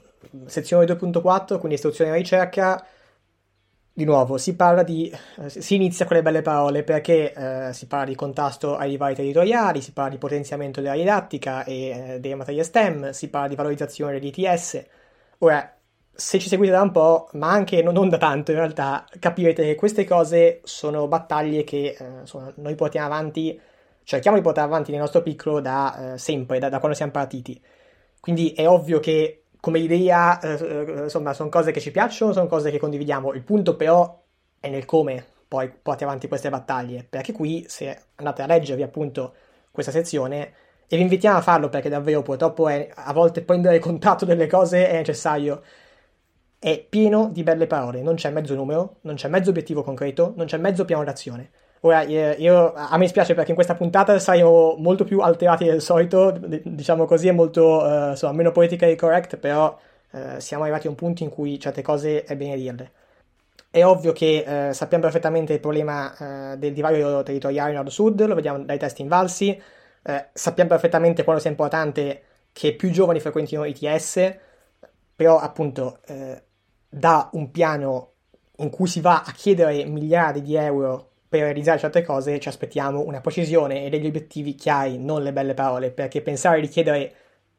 sezione 0.44 0.84
2.4, 0.84 1.56
quindi 1.56 1.74
istruzione 1.76 2.10
e 2.10 2.14
ricerca. 2.16 2.86
Di 3.92 4.04
nuovo, 4.04 4.36
si 4.36 4.54
parla 4.54 4.82
di. 4.82 5.10
Eh, 5.38 5.48
si 5.48 5.74
inizia 5.76 6.04
con 6.04 6.16
le 6.16 6.22
belle 6.22 6.42
parole 6.42 6.82
perché 6.82 7.32
eh, 7.32 7.72
si 7.72 7.86
parla 7.86 8.04
di 8.04 8.14
contrasto 8.14 8.76
ai 8.76 8.90
divari 8.90 9.14
territoriali, 9.14 9.80
si 9.80 9.92
parla 9.92 10.10
di 10.10 10.18
potenziamento 10.18 10.82
della 10.82 10.94
didattica 10.94 11.64
e 11.64 12.14
eh, 12.14 12.20
delle 12.20 12.34
materie 12.34 12.64
STEM, 12.64 13.10
si 13.10 13.28
parla 13.30 13.48
di 13.48 13.56
valorizzazione 13.56 14.12
degli 14.12 14.30
ITS. 14.34 14.84
Ora, 15.38 15.74
se 16.20 16.38
ci 16.38 16.48
seguite 16.48 16.72
da 16.72 16.82
un 16.82 16.90
po', 16.90 17.28
ma 17.32 17.50
anche 17.50 17.82
non, 17.82 18.08
da 18.10 18.18
tanto 18.18 18.50
in 18.50 18.58
realtà, 18.58 19.06
capirete 19.18 19.64
che 19.64 19.74
queste 19.74 20.04
cose 20.04 20.60
sono 20.64 21.08
battaglie 21.08 21.64
che 21.64 21.96
eh, 21.98 22.04
insomma, 22.20 22.52
noi 22.56 22.74
portiamo 22.74 23.06
avanti, 23.06 23.58
cerchiamo 24.04 24.36
di 24.36 24.42
portare 24.42 24.66
avanti 24.66 24.90
nel 24.90 25.00
nostro 25.00 25.22
piccolo 25.22 25.60
da 25.60 26.12
eh, 26.12 26.18
sempre, 26.18 26.58
da, 26.58 26.68
da, 26.68 26.78
quando 26.78 26.94
siamo 26.94 27.10
partiti. 27.10 27.58
Quindi 28.20 28.52
è 28.52 28.68
ovvio 28.68 29.00
che 29.00 29.44
come 29.60 29.78
idea, 29.78 30.38
eh, 30.40 30.58
eh, 30.60 31.02
insomma, 31.04 31.32
sono 31.32 31.48
cose 31.48 31.72
che 31.72 31.80
ci 31.80 31.90
piacciono, 31.90 32.32
sono 32.32 32.46
cose 32.46 32.70
che 32.70 32.78
condividiamo. 32.78 33.32
Il 33.32 33.42
punto 33.42 33.76
però 33.76 34.22
è 34.60 34.68
nel 34.68 34.84
come 34.84 35.24
poi 35.48 35.70
porti 35.70 36.04
avanti 36.04 36.28
queste 36.28 36.50
battaglie, 36.50 37.06
perché 37.08 37.32
qui, 37.32 37.64
se 37.66 37.98
andate 38.16 38.42
a 38.42 38.46
leggervi 38.46 38.82
appunto 38.82 39.34
questa 39.70 39.90
sezione, 39.90 40.52
e 40.86 40.96
vi 40.96 41.02
invitiamo 41.02 41.38
a 41.38 41.40
farlo 41.40 41.68
perché 41.68 41.88
davvero 41.88 42.20
purtroppo 42.20 42.68
è, 42.68 42.90
a 42.92 43.12
volte 43.12 43.42
prendere 43.42 43.78
contatto 43.78 44.24
delle 44.24 44.46
cose 44.48 44.88
è 44.88 44.96
necessario 44.96 45.62
è 46.60 46.78
pieno 46.86 47.30
di 47.32 47.42
belle 47.42 47.66
parole, 47.66 48.02
non 48.02 48.16
c'è 48.16 48.30
mezzo 48.30 48.54
numero, 48.54 48.96
non 49.00 49.14
c'è 49.14 49.28
mezzo 49.28 49.48
obiettivo 49.48 49.82
concreto, 49.82 50.34
non 50.36 50.44
c'è 50.44 50.58
mezzo 50.58 50.84
piano 50.84 51.02
d'azione. 51.02 51.50
Ora, 51.80 52.02
io, 52.02 52.74
a 52.74 52.94
me 52.98 53.08
spiace 53.08 53.32
perché 53.32 53.48
in 53.50 53.54
questa 53.54 53.74
puntata 53.74 54.18
saremo 54.18 54.74
molto 54.76 55.04
più 55.04 55.20
alterati 55.20 55.64
del 55.64 55.80
solito, 55.80 56.38
diciamo 56.62 57.06
così, 57.06 57.28
è 57.28 57.32
molto, 57.32 57.78
uh, 57.78 58.10
insomma, 58.10 58.34
meno 58.34 58.52
politically 58.52 58.94
correct, 58.94 59.38
però 59.38 59.74
uh, 60.10 60.18
siamo 60.36 60.64
arrivati 60.64 60.86
a 60.86 60.90
un 60.90 60.96
punto 60.96 61.22
in 61.22 61.30
cui 61.30 61.58
certe 61.58 61.80
cose 61.80 62.24
è 62.24 62.36
bene 62.36 62.56
dirle. 62.56 62.90
È 63.70 63.82
ovvio 63.82 64.12
che 64.12 64.44
uh, 64.46 64.72
sappiamo 64.74 65.04
perfettamente 65.04 65.54
il 65.54 65.60
problema 65.60 66.54
del 66.58 66.74
divario 66.74 67.22
territoriale 67.22 67.72
nord-sud, 67.72 68.26
lo 68.26 68.34
vediamo 68.34 68.58
dai 68.58 68.78
test 68.78 68.98
invalsi, 68.98 69.58
sappiamo 70.34 70.68
perfettamente 70.68 71.24
quanto 71.24 71.40
sia 71.40 71.50
importante 71.50 72.22
che 72.52 72.74
più 72.74 72.90
giovani 72.90 73.20
frequentino 73.20 73.64
ITS, 73.64 74.36
però 75.16 75.38
appunto 75.38 76.00
da 76.90 77.30
un 77.32 77.50
piano 77.50 78.08
in 78.56 78.68
cui 78.68 78.88
si 78.88 79.00
va 79.00 79.22
a 79.24 79.32
chiedere 79.32 79.84
miliardi 79.84 80.42
di 80.42 80.56
euro 80.56 81.08
per 81.28 81.42
realizzare 81.42 81.78
certe 81.78 82.02
cose, 82.02 82.40
ci 82.40 82.48
aspettiamo 82.48 83.06
una 83.06 83.20
precisione 83.20 83.84
e 83.84 83.88
degli 83.88 84.06
obiettivi 84.06 84.56
chiari, 84.56 84.98
non 84.98 85.22
le 85.22 85.32
belle 85.32 85.54
parole, 85.54 85.92
perché 85.92 86.20
pensare 86.22 86.60
di 86.60 86.66
chiedere 86.66 87.14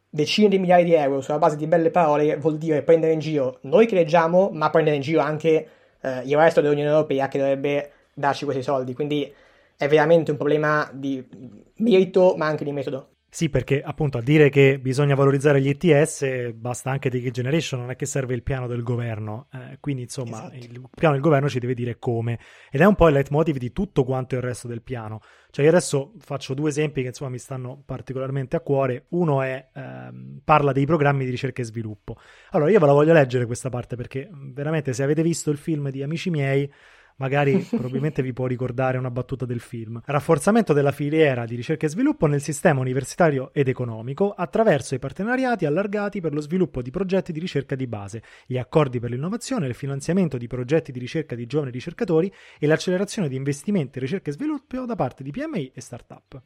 decine 0.10 0.50
di 0.50 0.60
migliaia 0.60 0.84
di 0.84 0.94
euro 0.94 1.22
sulla 1.22 1.40
base 1.40 1.56
di 1.56 1.68
belle 1.68 1.90
parole 1.90 2.36
vuol 2.36 2.58
dire 2.58 2.84
prendere 2.84 3.14
in 3.14 3.20
giro 3.20 3.60
noi 3.62 3.88
che 3.88 3.96
leggiamo, 3.96 4.50
ma 4.52 4.70
prendere 4.70 4.98
in 4.98 5.02
giro 5.02 5.22
anche 5.22 5.68
eh, 6.02 6.22
il 6.26 6.36
resto 6.36 6.60
dell'Unione 6.60 6.90
Europea 6.90 7.30
che 7.30 7.38
dovrebbe 7.38 7.92
darci 8.14 8.44
questi 8.44 8.62
soldi. 8.62 8.94
Quindi 8.94 9.34
è 9.78 9.88
veramente 9.88 10.32
un 10.32 10.38
problema 10.38 10.90
di 10.94 11.26
merito, 11.78 12.36
ma 12.36 12.48
anche 12.48 12.66
di 12.66 12.74
metodo. 12.74 13.08
Sì, 13.34 13.48
perché 13.48 13.82
appunto 13.82 14.18
a 14.18 14.22
dire 14.22 14.50
che 14.50 14.78
bisogna 14.78 15.16
valorizzare 15.16 15.62
gli 15.62 15.70
ETS 15.70 16.52
basta 16.52 16.92
anche 16.92 17.10
di 17.10 17.22
che 17.22 17.32
generation, 17.32 17.80
non 17.80 17.90
è 17.90 17.96
che 17.96 18.06
serve 18.06 18.34
il 18.34 18.44
piano 18.44 18.68
del 18.68 18.84
governo. 18.84 19.48
Eh, 19.54 19.78
quindi 19.80 20.02
insomma 20.02 20.52
esatto. 20.52 20.56
il 20.58 20.90
piano 20.94 21.14
del 21.14 21.24
governo 21.24 21.48
ci 21.48 21.60
deve 21.60 21.74
dire 21.74 21.98
come. 21.98 22.38
Ed 22.70 22.82
è 22.82 22.86
un 22.86 22.96
po' 22.96 23.08
il 23.08 23.14
leitmotiv 23.14 23.56
di 23.56 23.72
tutto 23.72 24.04
quanto 24.04 24.36
il 24.36 24.42
resto 24.42 24.68
del 24.68 24.82
piano. 24.82 25.22
Cioè 25.50 25.64
io 25.64 25.72
adesso 25.72 26.12
faccio 26.20 26.54
due 26.54 26.72
esempi 26.72 27.04
che 27.04 27.08
insomma 27.08 27.30
mi 27.30 27.38
stanno 27.38 27.82
particolarmente 27.86 28.58
a 28.58 28.60
cuore. 28.60 29.06
Uno 29.12 29.42
è, 29.42 29.70
ehm, 29.76 30.42
parla 30.44 30.74
dei 30.74 30.86
programmi 30.86 31.24
di 31.24 31.32
ricerca 31.32 31.62
e 31.62 31.66
sviluppo. 31.66 32.18
Allora 32.50 32.70
io 32.70 32.80
ve 32.82 32.86
la 32.86 32.92
voglio 32.92 33.14
leggere 33.14 33.46
questa 33.46 33.70
parte 33.70 33.96
perché 33.96 34.30
veramente 34.30 34.92
se 34.92 35.04
avete 35.04 35.24
visto 35.24 35.52
il 35.52 35.58
film 35.58 35.90
di 35.90 36.04
Amici 36.04 36.30
miei 36.30 36.70
magari 37.22 37.60
probabilmente 37.70 38.24
vi 38.24 38.34
può 38.34 38.48
ricordare 38.48 38.98
una 38.98 39.12
battuta 39.12 39.46
del 39.46 39.60
film. 39.60 40.01
Rafforzamento 40.04 40.74
della 40.74 40.92
filiera 40.92 41.46
di 41.46 41.56
ricerca 41.56 41.86
e 41.86 41.90
sviluppo 41.90 42.25
nel 42.25 42.42
sistema 42.42 42.82
universitario 42.82 43.51
ed 43.54 43.68
economico 43.68 44.32
attraverso 44.32 44.96
i 44.96 45.00
partenariati 45.00 45.66
allargati 45.66 46.20
per 46.20 46.34
lo 46.34 46.42
sviluppo 46.42 46.82
di 46.82 46.90
progetti 46.90 47.32
di 47.32 47.40
ricerca 47.40 47.75
di 47.75 47.86
base, 47.86 48.24
gli 48.48 48.58
accordi 48.58 49.00
per 49.00 49.12
l'innovazione, 49.12 49.68
il 49.68 49.75
finanziamento 49.75 50.38
di 50.38 50.48
progetti 50.48 50.92
di 50.92 51.00
ricerca 51.00 51.36
di 51.36 51.46
giovani 51.46 51.72
ricercatori 51.72 52.34
e 52.60 52.66
l'accelerazione 52.66 53.30
di 53.30 53.36
investimenti 53.36 54.00
in 54.00 54.04
ricerca 54.04 54.32
e 54.32 54.34
sviluppo 54.34 54.86
da 54.86 54.96
parte 54.96 55.24
di 55.24 55.32
PMI 55.32 55.72
e 55.74 55.82
start-up. 55.82 56.42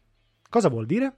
Cosa 0.50 0.68
vuol 0.68 0.86
dire? 0.86 1.18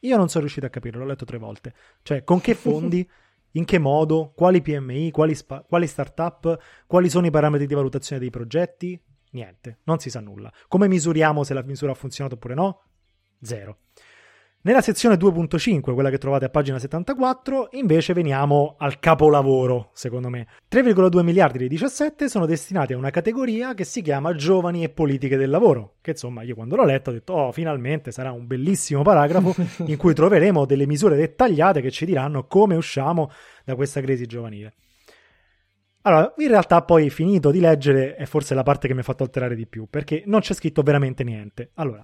Io 0.00 0.16
non 0.16 0.28
sono 0.28 0.42
riuscito 0.42 0.66
a 0.66 0.70
capire, 0.70 0.98
l'ho 0.98 1.06
letto 1.06 1.24
tre 1.24 1.38
volte. 1.38 1.74
Cioè, 2.02 2.24
con 2.24 2.40
che 2.40 2.54
fondi 2.54 3.08
in 3.56 3.64
che 3.64 3.78
modo, 3.78 4.32
quali 4.34 4.62
PMI, 4.62 5.10
quali, 5.10 5.34
spa- 5.34 5.62
quali 5.62 5.86
start-up, 5.86 6.58
quali 6.86 7.08
sono 7.08 7.26
i 7.26 7.30
parametri 7.30 7.66
di 7.66 7.74
valutazione 7.74 8.20
dei 8.20 8.30
progetti? 8.30 9.00
Niente, 9.30 9.78
non 9.84 9.98
si 9.98 10.10
sa 10.10 10.20
nulla. 10.20 10.52
Come 10.68 10.88
misuriamo 10.88 11.42
se 11.42 11.54
la 11.54 11.62
misura 11.62 11.92
ha 11.92 11.96
funzionato 11.96 12.36
oppure 12.36 12.54
no? 12.54 12.82
Zero. 13.40 13.78
Nella 14.66 14.80
sezione 14.80 15.16
2.5, 15.16 15.92
quella 15.92 16.08
che 16.08 16.16
trovate 16.16 16.46
a 16.46 16.48
pagina 16.48 16.78
74, 16.78 17.68
invece 17.72 18.14
veniamo 18.14 18.76
al 18.78 18.98
capolavoro, 18.98 19.90
secondo 19.92 20.30
me. 20.30 20.46
3,2 20.72 21.22
miliardi 21.22 21.58
dei 21.58 21.68
17 21.68 22.30
sono 22.30 22.46
destinati 22.46 22.94
a 22.94 22.96
una 22.96 23.10
categoria 23.10 23.74
che 23.74 23.84
si 23.84 24.00
chiama 24.00 24.34
giovani 24.34 24.82
e 24.82 24.88
politiche 24.88 25.36
del 25.36 25.50
lavoro, 25.50 25.96
che 26.00 26.12
insomma 26.12 26.40
io 26.44 26.54
quando 26.54 26.76
l'ho 26.76 26.86
letto 26.86 27.10
ho 27.10 27.12
detto 27.12 27.34
oh 27.34 27.52
finalmente 27.52 28.10
sarà 28.10 28.32
un 28.32 28.46
bellissimo 28.46 29.02
paragrafo 29.02 29.54
in 29.84 29.98
cui 29.98 30.14
troveremo 30.14 30.64
delle 30.64 30.86
misure 30.86 31.16
dettagliate 31.16 31.82
che 31.82 31.90
ci 31.90 32.06
diranno 32.06 32.46
come 32.46 32.74
usciamo 32.74 33.30
da 33.66 33.74
questa 33.74 34.00
crisi 34.00 34.24
giovanile. 34.24 34.76
Allora, 36.06 36.32
in 36.38 36.48
realtà 36.48 36.80
poi 36.80 37.10
finito 37.10 37.50
di 37.50 37.60
leggere 37.60 38.14
è 38.14 38.24
forse 38.24 38.54
la 38.54 38.62
parte 38.62 38.88
che 38.88 38.94
mi 38.94 39.00
ha 39.00 39.04
fatto 39.04 39.24
alterare 39.24 39.56
di 39.56 39.66
più, 39.66 39.88
perché 39.90 40.22
non 40.24 40.40
c'è 40.40 40.54
scritto 40.54 40.80
veramente 40.80 41.22
niente. 41.22 41.72
Allora, 41.74 42.02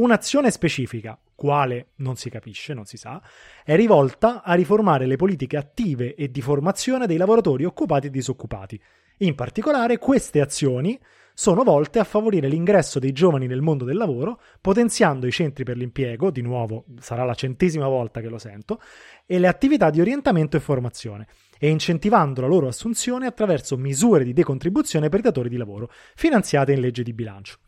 Un'azione 0.00 0.50
specifica, 0.50 1.18
quale 1.34 1.88
non 1.96 2.16
si 2.16 2.30
capisce, 2.30 2.72
non 2.72 2.86
si 2.86 2.96
sa, 2.96 3.20
è 3.62 3.76
rivolta 3.76 4.42
a 4.42 4.54
riformare 4.54 5.04
le 5.04 5.16
politiche 5.16 5.58
attive 5.58 6.14
e 6.14 6.30
di 6.30 6.40
formazione 6.40 7.06
dei 7.06 7.18
lavoratori 7.18 7.66
occupati 7.66 8.06
e 8.06 8.10
disoccupati. 8.10 8.80
In 9.18 9.34
particolare, 9.34 9.98
queste 9.98 10.40
azioni 10.40 10.98
sono 11.34 11.64
volte 11.64 11.98
a 11.98 12.04
favorire 12.04 12.48
l'ingresso 12.48 12.98
dei 12.98 13.12
giovani 13.12 13.46
nel 13.46 13.60
mondo 13.60 13.84
del 13.84 13.98
lavoro, 13.98 14.40
potenziando 14.62 15.26
i 15.26 15.30
centri 15.30 15.64
per 15.64 15.76
l'impiego, 15.76 16.30
di 16.30 16.40
nuovo 16.40 16.86
sarà 16.98 17.24
la 17.24 17.34
centesima 17.34 17.86
volta 17.86 18.22
che 18.22 18.30
lo 18.30 18.38
sento, 18.38 18.80
e 19.26 19.38
le 19.38 19.48
attività 19.48 19.90
di 19.90 20.00
orientamento 20.00 20.56
e 20.56 20.60
formazione, 20.60 21.26
e 21.58 21.68
incentivando 21.68 22.40
la 22.40 22.46
loro 22.46 22.68
assunzione 22.68 23.26
attraverso 23.26 23.76
misure 23.76 24.24
di 24.24 24.32
decontribuzione 24.32 25.10
per 25.10 25.18
i 25.18 25.24
datori 25.24 25.50
di 25.50 25.58
lavoro, 25.58 25.90
finanziate 26.14 26.72
in 26.72 26.80
legge 26.80 27.02
di 27.02 27.12
bilancio. 27.12 27.58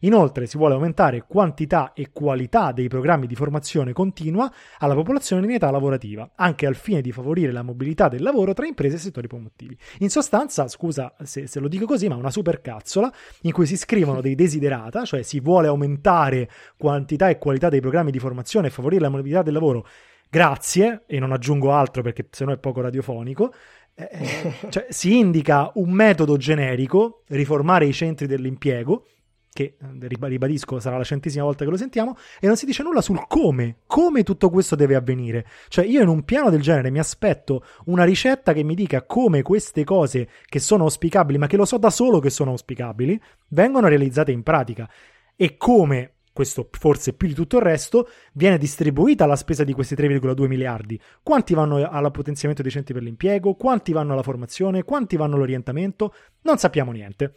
Inoltre 0.00 0.46
si 0.46 0.56
vuole 0.56 0.74
aumentare 0.74 1.24
quantità 1.26 1.92
e 1.92 2.10
qualità 2.12 2.72
dei 2.72 2.88
programmi 2.88 3.26
di 3.26 3.34
formazione 3.34 3.92
continua 3.92 4.50
alla 4.78 4.94
popolazione 4.94 5.44
in 5.44 5.52
età 5.52 5.70
lavorativa, 5.70 6.30
anche 6.36 6.66
al 6.66 6.74
fine 6.74 7.02
di 7.02 7.12
favorire 7.12 7.52
la 7.52 7.62
mobilità 7.62 8.08
del 8.08 8.22
lavoro 8.22 8.54
tra 8.54 8.66
imprese 8.66 8.96
e 8.96 8.98
settori 8.98 9.26
produttivi. 9.26 9.76
In 9.98 10.08
sostanza, 10.08 10.68
scusa 10.68 11.14
se, 11.22 11.46
se 11.46 11.60
lo 11.60 11.68
dico 11.68 11.84
così, 11.84 12.08
ma 12.08 12.16
una 12.16 12.30
supercazzola 12.30 13.12
in 13.42 13.52
cui 13.52 13.66
si 13.66 13.76
scrivono 13.76 14.20
dei 14.20 14.34
desiderata, 14.34 15.04
cioè 15.04 15.22
si 15.22 15.40
vuole 15.40 15.68
aumentare 15.68 16.48
quantità 16.78 17.28
e 17.28 17.38
qualità 17.38 17.68
dei 17.68 17.80
programmi 17.80 18.10
di 18.10 18.18
formazione 18.18 18.68
e 18.68 18.70
favorire 18.70 19.02
la 19.02 19.08
mobilità 19.10 19.42
del 19.42 19.52
lavoro 19.52 19.86
grazie, 20.30 21.02
e 21.06 21.18
non 21.18 21.32
aggiungo 21.32 21.72
altro 21.72 22.02
perché 22.02 22.28
sennò 22.30 22.52
è 22.52 22.58
poco 22.58 22.80
radiofonico, 22.80 23.52
eh, 23.94 24.08
eh 24.12 24.70
cioè, 24.70 24.86
si 24.88 25.18
indica 25.18 25.70
un 25.74 25.90
metodo 25.90 26.36
generico, 26.36 27.24
riformare 27.28 27.86
i 27.86 27.92
centri 27.92 28.26
dell'impiego, 28.26 29.04
che 29.52 29.76
eh, 29.80 30.08
ribadisco 30.08 30.78
sarà 30.80 30.96
la 30.96 31.04
centesima 31.04 31.44
volta 31.44 31.64
che 31.64 31.70
lo 31.70 31.76
sentiamo, 31.76 32.16
e 32.40 32.46
non 32.46 32.56
si 32.56 32.66
dice 32.66 32.82
nulla 32.82 33.00
sul 33.00 33.26
come, 33.26 33.78
come 33.86 34.22
tutto 34.22 34.50
questo 34.50 34.76
deve 34.76 34.94
avvenire. 34.94 35.46
Cioè 35.68 35.84
io 35.84 36.02
in 36.02 36.08
un 36.08 36.24
piano 36.24 36.50
del 36.50 36.60
genere 36.60 36.90
mi 36.90 36.98
aspetto 36.98 37.64
una 37.86 38.04
ricetta 38.04 38.52
che 38.52 38.62
mi 38.62 38.74
dica 38.74 39.02
come 39.02 39.42
queste 39.42 39.84
cose 39.84 40.28
che 40.46 40.60
sono 40.60 40.84
auspicabili, 40.84 41.38
ma 41.38 41.46
che 41.46 41.56
lo 41.56 41.64
so 41.64 41.78
da 41.78 41.90
solo 41.90 42.20
che 42.20 42.30
sono 42.30 42.50
auspicabili, 42.50 43.20
vengono 43.48 43.88
realizzate 43.88 44.32
in 44.32 44.42
pratica 44.42 44.88
e 45.36 45.56
come 45.56 46.14
questo 46.32 46.68
forse 46.70 47.12
più 47.12 47.28
di 47.28 47.34
tutto 47.34 47.56
il 47.56 47.62
resto, 47.62 48.08
viene 48.32 48.56
distribuita 48.56 49.26
la 49.26 49.36
spesa 49.36 49.64
di 49.64 49.72
questi 49.72 49.94
3,2 49.94 50.46
miliardi. 50.46 50.98
Quanti 51.22 51.54
vanno 51.54 51.86
al 51.86 52.10
potenziamento 52.12 52.62
dei 52.62 52.70
centri 52.70 52.94
per 52.94 53.02
l'impiego? 53.02 53.54
Quanti 53.54 53.92
vanno 53.92 54.12
alla 54.12 54.22
formazione? 54.22 54.84
Quanti 54.84 55.16
vanno 55.16 55.34
all'orientamento? 55.34 56.14
Non 56.42 56.56
sappiamo 56.56 56.92
niente. 56.92 57.34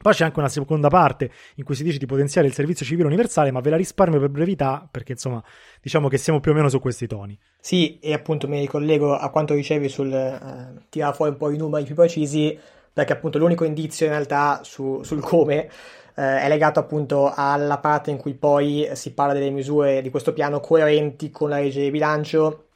Poi 0.00 0.12
c'è 0.12 0.24
anche 0.24 0.38
una 0.38 0.48
seconda 0.48 0.88
parte 0.88 1.30
in 1.56 1.64
cui 1.64 1.74
si 1.74 1.82
dice 1.82 1.98
di 1.98 2.06
potenziare 2.06 2.46
il 2.46 2.54
servizio 2.54 2.86
civile 2.86 3.06
universale, 3.06 3.50
ma 3.50 3.60
ve 3.60 3.70
la 3.70 3.76
risparmio 3.76 4.20
per 4.20 4.28
brevità 4.28 4.88
perché 4.90 5.12
insomma 5.12 5.42
diciamo 5.82 6.08
che 6.08 6.18
siamo 6.18 6.38
più 6.40 6.52
o 6.52 6.54
meno 6.54 6.68
su 6.68 6.78
questi 6.78 7.06
toni. 7.06 7.38
Sì, 7.60 7.98
e 7.98 8.12
appunto 8.12 8.46
mi 8.46 8.60
ricollego 8.60 9.16
a 9.16 9.28
quanto 9.30 9.54
dicevi 9.54 9.88
sul 9.88 10.12
eh, 10.12 10.86
tirare 10.88 11.14
fuori 11.14 11.32
un 11.32 11.36
po' 11.36 11.50
i 11.50 11.56
numeri 11.56 11.84
più 11.84 11.94
precisi, 11.94 12.56
perché 12.92 13.12
appunto 13.12 13.38
l'unico 13.38 13.64
indizio 13.64 14.06
in 14.06 14.12
realtà 14.12 14.60
su, 14.62 15.02
sul 15.02 15.20
come 15.20 15.68
eh, 16.14 16.40
è 16.40 16.48
legato 16.48 16.80
appunto 16.80 17.32
alla 17.34 17.78
parte 17.78 18.10
in 18.10 18.16
cui 18.16 18.34
poi 18.34 18.88
si 18.92 19.12
parla 19.12 19.32
delle 19.32 19.50
misure 19.50 20.00
di 20.02 20.10
questo 20.10 20.32
piano 20.32 20.60
coerenti 20.60 21.30
con 21.30 21.48
la 21.48 21.58
legge 21.58 21.80
di 21.80 21.90
bilancio 21.90 22.66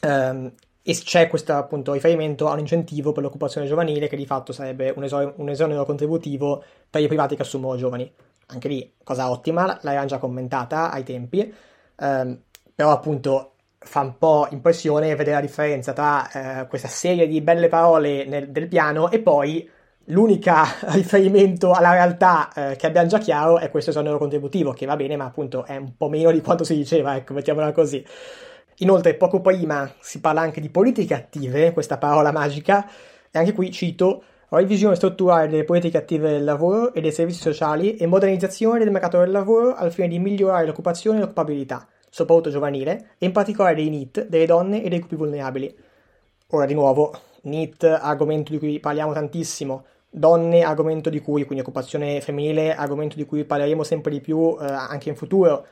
ehm, 0.00 0.52
e 0.86 0.92
c'è 0.92 1.28
questo 1.28 1.54
appunto 1.54 1.94
riferimento 1.94 2.48
a 2.48 2.52
un 2.52 2.58
incentivo 2.58 3.12
per 3.12 3.22
l'occupazione 3.22 3.66
giovanile 3.66 4.06
che 4.06 4.16
di 4.16 4.26
fatto 4.26 4.52
sarebbe 4.52 4.92
un, 4.94 5.04
esonero, 5.04 5.32
un 5.36 5.48
esonero 5.48 5.86
contributivo 5.86 6.62
per 6.90 7.00
i 7.00 7.06
privati 7.06 7.36
che 7.36 7.42
assumono 7.42 7.78
giovani. 7.78 8.12
Anche 8.48 8.68
lì, 8.68 8.92
cosa 9.02 9.30
ottima, 9.30 9.78
l'avevamo 9.80 10.06
già 10.06 10.18
commentata 10.18 10.90
ai 10.90 11.02
tempi, 11.02 11.52
ehm, 11.98 12.42
però 12.74 12.90
appunto 12.90 13.52
fa 13.78 14.00
un 14.00 14.18
po' 14.18 14.46
impressione 14.50 15.14
vedere 15.14 15.36
la 15.36 15.40
differenza 15.40 15.94
tra 15.94 16.62
eh, 16.62 16.66
questa 16.66 16.88
serie 16.88 17.26
di 17.26 17.40
belle 17.40 17.68
parole 17.68 18.26
nel, 18.26 18.50
del 18.50 18.68
piano 18.68 19.10
e 19.10 19.20
poi 19.20 19.66
l'unica 20.08 20.64
riferimento 20.92 21.72
alla 21.72 21.92
realtà 21.92 22.52
eh, 22.52 22.76
che 22.76 22.86
abbiamo 22.86 23.08
già 23.08 23.18
chiaro 23.18 23.58
è 23.58 23.70
questo 23.70 23.88
esonero 23.88 24.18
contributivo, 24.18 24.74
che 24.74 24.84
va 24.84 24.96
bene, 24.96 25.16
ma 25.16 25.24
appunto 25.24 25.64
è 25.64 25.76
un 25.76 25.96
po' 25.96 26.10
meno 26.10 26.30
di 26.30 26.42
quanto 26.42 26.62
si 26.62 26.76
diceva, 26.76 27.16
ecco, 27.16 27.32
mettiamola 27.32 27.72
così. 27.72 28.04
Inoltre, 28.78 29.14
poco 29.14 29.40
prima 29.40 29.92
si 30.00 30.20
parla 30.20 30.40
anche 30.40 30.60
di 30.60 30.68
politiche 30.68 31.14
attive, 31.14 31.72
questa 31.72 31.98
parola 31.98 32.32
magica, 32.32 32.88
e 33.30 33.38
anche 33.38 33.52
qui 33.52 33.70
cito 33.70 34.22
revisione 34.48 34.94
strutturale 34.94 35.48
delle 35.48 35.64
politiche 35.64 35.98
attive 35.98 36.30
del 36.30 36.44
lavoro 36.44 36.92
e 36.92 37.00
dei 37.00 37.12
servizi 37.12 37.40
sociali 37.40 37.96
e 37.96 38.06
modernizzazione 38.06 38.78
del 38.78 38.90
mercato 38.90 39.18
del 39.18 39.30
lavoro 39.30 39.74
al 39.74 39.92
fine 39.92 40.08
di 40.08 40.18
migliorare 40.18 40.66
l'occupazione 40.66 41.18
e 41.18 41.20
l'occupabilità, 41.22 41.86
soprattutto 42.08 42.50
giovanile, 42.50 43.10
e 43.18 43.26
in 43.26 43.32
particolare 43.32 43.74
dei 43.74 43.88
NIT, 43.88 44.26
delle 44.26 44.46
donne 44.46 44.82
e 44.82 44.88
dei 44.88 44.98
gruppi 44.98 45.16
vulnerabili. 45.16 45.76
Ora 46.48 46.66
di 46.66 46.74
nuovo, 46.74 47.12
NIT, 47.42 47.84
argomento 47.84 48.52
di 48.52 48.58
cui 48.58 48.78
parliamo 48.78 49.12
tantissimo, 49.12 49.84
donne, 50.08 50.62
argomento 50.62 51.10
di 51.10 51.20
cui, 51.20 51.44
quindi 51.44 51.64
occupazione 51.64 52.20
femminile, 52.20 52.74
argomento 52.74 53.16
di 53.16 53.24
cui 53.24 53.44
parleremo 53.44 53.82
sempre 53.82 54.12
di 54.12 54.20
più 54.20 54.56
eh, 54.60 54.64
anche 54.64 55.08
in 55.08 55.16
futuro, 55.16 55.66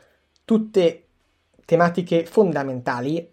tutte 0.45 1.05
tematiche 1.65 2.25
fondamentali 2.27 3.31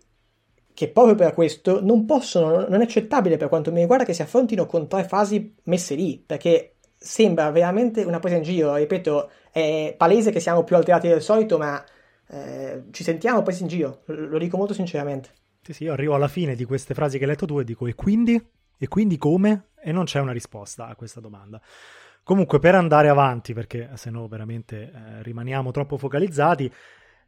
che 0.74 0.88
proprio 0.88 1.16
per 1.16 1.34
questo 1.34 1.84
non 1.84 2.06
possono, 2.06 2.66
non 2.68 2.80
è 2.80 2.84
accettabile 2.86 3.36
per 3.36 3.50
quanto 3.50 3.72
mi 3.72 3.82
riguarda 3.82 4.06
che 4.06 4.14
si 4.14 4.22
affrontino 4.22 4.66
con 4.66 4.88
tre 4.88 5.04
fasi 5.04 5.56
messe 5.64 5.94
lì, 5.96 6.24
perché 6.26 6.76
sembra 6.98 7.50
veramente 7.52 8.04
una 8.04 8.20
presa 8.20 8.38
in 8.38 8.44
giro, 8.44 8.76
ripeto, 8.76 9.30
è 9.52 9.94
palese 9.98 10.32
che 10.32 10.40
siamo 10.40 10.64
più 10.64 10.78
alterati 10.78 11.10
del 11.10 11.22
solito, 11.22 11.58
ma 11.58 11.84
eh, 12.30 12.84
ci 12.92 13.04
sentiamo 13.04 13.42
presi 13.42 13.64
in 13.64 13.68
giro, 13.68 14.04
lo 14.06 14.38
dico 14.38 14.56
molto 14.56 14.74
sinceramente. 14.74 15.32
Sì, 15.62 15.74
sì, 15.74 15.84
io 15.84 15.92
arrivo 15.92 16.16
alla 16.16 16.30
fine 16.30 16.56
di 16.56 16.64
queste 16.64 16.94
frasi 16.94 17.18
che 17.18 17.26
hai 17.26 17.32
letto 17.32 17.46
tu 17.46 17.60
e 17.60 17.64
dico, 17.66 17.86
e 17.86 17.94
quindi? 17.94 18.42
E 18.78 18.88
quindi 18.88 19.18
come? 19.18 19.72
E 19.82 19.92
non 19.92 20.06
c'è 20.06 20.20
una 20.20 20.32
risposta 20.32 20.88
a 20.88 20.96
questa 20.96 21.20
domanda. 21.20 21.62
Comunque, 22.24 22.60
per 22.60 22.76
andare 22.76 23.10
avanti, 23.10 23.54
perché 23.54 23.90
se 23.96 24.10
no 24.10 24.28
veramente 24.28 24.82
eh, 24.82 25.24
rimaniamo 25.24 25.72
troppo 25.72 25.98
focalizzati, 25.98 26.72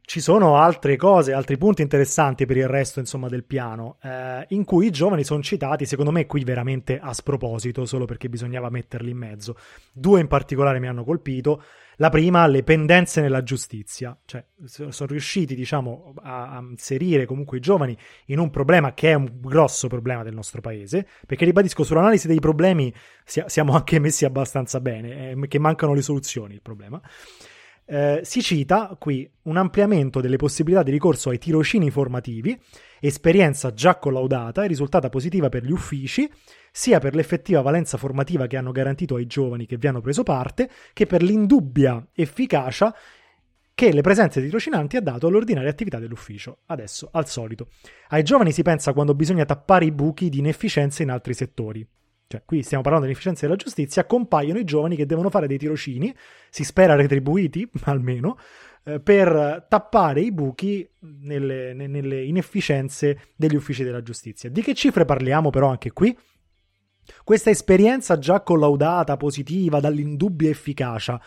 ci 0.04 0.20
sono 0.20 0.56
altre 0.56 0.96
cose, 0.96 1.32
altri 1.32 1.56
punti 1.56 1.80
interessanti 1.80 2.44
per 2.44 2.56
il 2.56 2.66
resto, 2.66 2.98
insomma, 2.98 3.28
del 3.28 3.44
piano, 3.44 3.98
eh, 4.02 4.44
in 4.48 4.64
cui 4.64 4.86
i 4.86 4.90
giovani 4.90 5.24
sono 5.24 5.42
citati, 5.42 5.86
secondo 5.86 6.10
me 6.10 6.26
qui 6.26 6.44
veramente 6.44 6.98
a 7.00 7.12
sproposito, 7.14 7.86
solo 7.86 8.04
perché 8.04 8.28
bisognava 8.28 8.68
metterli 8.68 9.10
in 9.10 9.16
mezzo. 9.16 9.56
Due 9.92 10.20
in 10.20 10.26
particolare 10.26 10.80
mi 10.80 10.88
hanno 10.88 11.04
colpito. 11.04 11.62
La 11.96 12.08
prima, 12.08 12.46
le 12.46 12.64
pendenze 12.64 13.20
nella 13.20 13.42
giustizia, 13.42 14.18
cioè 14.24 14.44
sono 14.64 15.10
riusciti, 15.10 15.54
diciamo, 15.54 16.14
a, 16.22 16.56
a 16.56 16.60
inserire 16.60 17.24
comunque 17.24 17.58
i 17.58 17.60
giovani 17.60 17.96
in 18.26 18.38
un 18.38 18.50
problema 18.50 18.94
che 18.94 19.10
è 19.10 19.14
un 19.14 19.30
grosso 19.40 19.86
problema 19.88 20.24
del 20.24 20.34
nostro 20.34 20.60
paese, 20.60 21.06
perché 21.26 21.44
ribadisco, 21.44 21.84
sull'analisi 21.84 22.26
dei 22.26 22.40
problemi 22.40 22.92
siamo 23.24 23.74
anche 23.74 23.98
messi 24.00 24.24
abbastanza 24.24 24.80
bene, 24.80 25.30
eh, 25.30 25.48
che 25.48 25.58
mancano 25.60 25.94
le 25.94 26.02
soluzioni 26.02 26.54
il 26.54 26.62
problema. 26.62 27.00
Eh, 27.84 28.20
si 28.22 28.40
cita 28.42 28.96
qui 28.98 29.28
un 29.42 29.56
ampliamento 29.56 30.20
delle 30.20 30.36
possibilità 30.36 30.82
di 30.82 30.90
ricorso 30.90 31.30
ai 31.30 31.38
tirocini 31.38 31.90
formativi, 31.90 32.58
esperienza 33.00 33.74
già 33.74 33.96
collaudata 33.96 34.64
e 34.64 34.68
risultata 34.68 35.08
positiva 35.08 35.48
per 35.48 35.64
gli 35.64 35.72
uffici, 35.72 36.30
sia 36.70 37.00
per 37.00 37.14
l'effettiva 37.14 37.60
valenza 37.60 37.98
formativa 37.98 38.46
che 38.46 38.56
hanno 38.56 38.72
garantito 38.72 39.16
ai 39.16 39.26
giovani 39.26 39.66
che 39.66 39.76
vi 39.76 39.88
hanno 39.88 40.00
preso 40.00 40.22
parte, 40.22 40.70
che 40.92 41.06
per 41.06 41.22
l'indubbia 41.22 42.06
efficacia 42.14 42.94
che 43.74 43.92
le 43.92 44.00
presenze 44.00 44.40
di 44.40 44.46
tirocinanti 44.46 44.96
ha 44.96 45.00
dato 45.00 45.26
all'ordinaria 45.26 45.70
attività 45.70 45.98
dell'ufficio. 45.98 46.58
Adesso, 46.66 47.08
al 47.12 47.26
solito, 47.26 47.68
ai 48.08 48.22
giovani 48.22 48.52
si 48.52 48.62
pensa 48.62 48.92
quando 48.92 49.14
bisogna 49.14 49.44
tappare 49.44 49.86
i 49.86 49.92
buchi 49.92 50.28
di 50.28 50.38
inefficienza 50.38 51.02
in 51.02 51.10
altri 51.10 51.34
settori 51.34 51.86
cioè 52.32 52.42
qui 52.46 52.62
stiamo 52.62 52.82
parlando 52.82 53.06
dell'efficienza 53.06 53.44
della 53.44 53.58
giustizia, 53.58 54.06
compaiono 54.06 54.58
i 54.58 54.64
giovani 54.64 54.96
che 54.96 55.04
devono 55.04 55.28
fare 55.28 55.46
dei 55.46 55.58
tirocini, 55.58 56.14
si 56.48 56.64
spera 56.64 56.94
retribuiti 56.94 57.68
almeno, 57.84 58.38
eh, 58.84 59.00
per 59.00 59.66
tappare 59.68 60.22
i 60.22 60.32
buchi 60.32 60.88
nelle, 61.00 61.74
nelle 61.74 62.24
inefficienze 62.24 63.32
degli 63.36 63.54
uffici 63.54 63.84
della 63.84 64.02
giustizia. 64.02 64.48
Di 64.48 64.62
che 64.62 64.72
cifre 64.72 65.04
parliamo 65.04 65.50
però 65.50 65.68
anche 65.68 65.92
qui? 65.92 66.16
Questa 67.22 67.50
esperienza 67.50 68.16
già 68.18 68.40
collaudata, 68.40 69.18
positiva, 69.18 69.78
dall'indubbia 69.78 70.48
efficacia, 70.48 71.20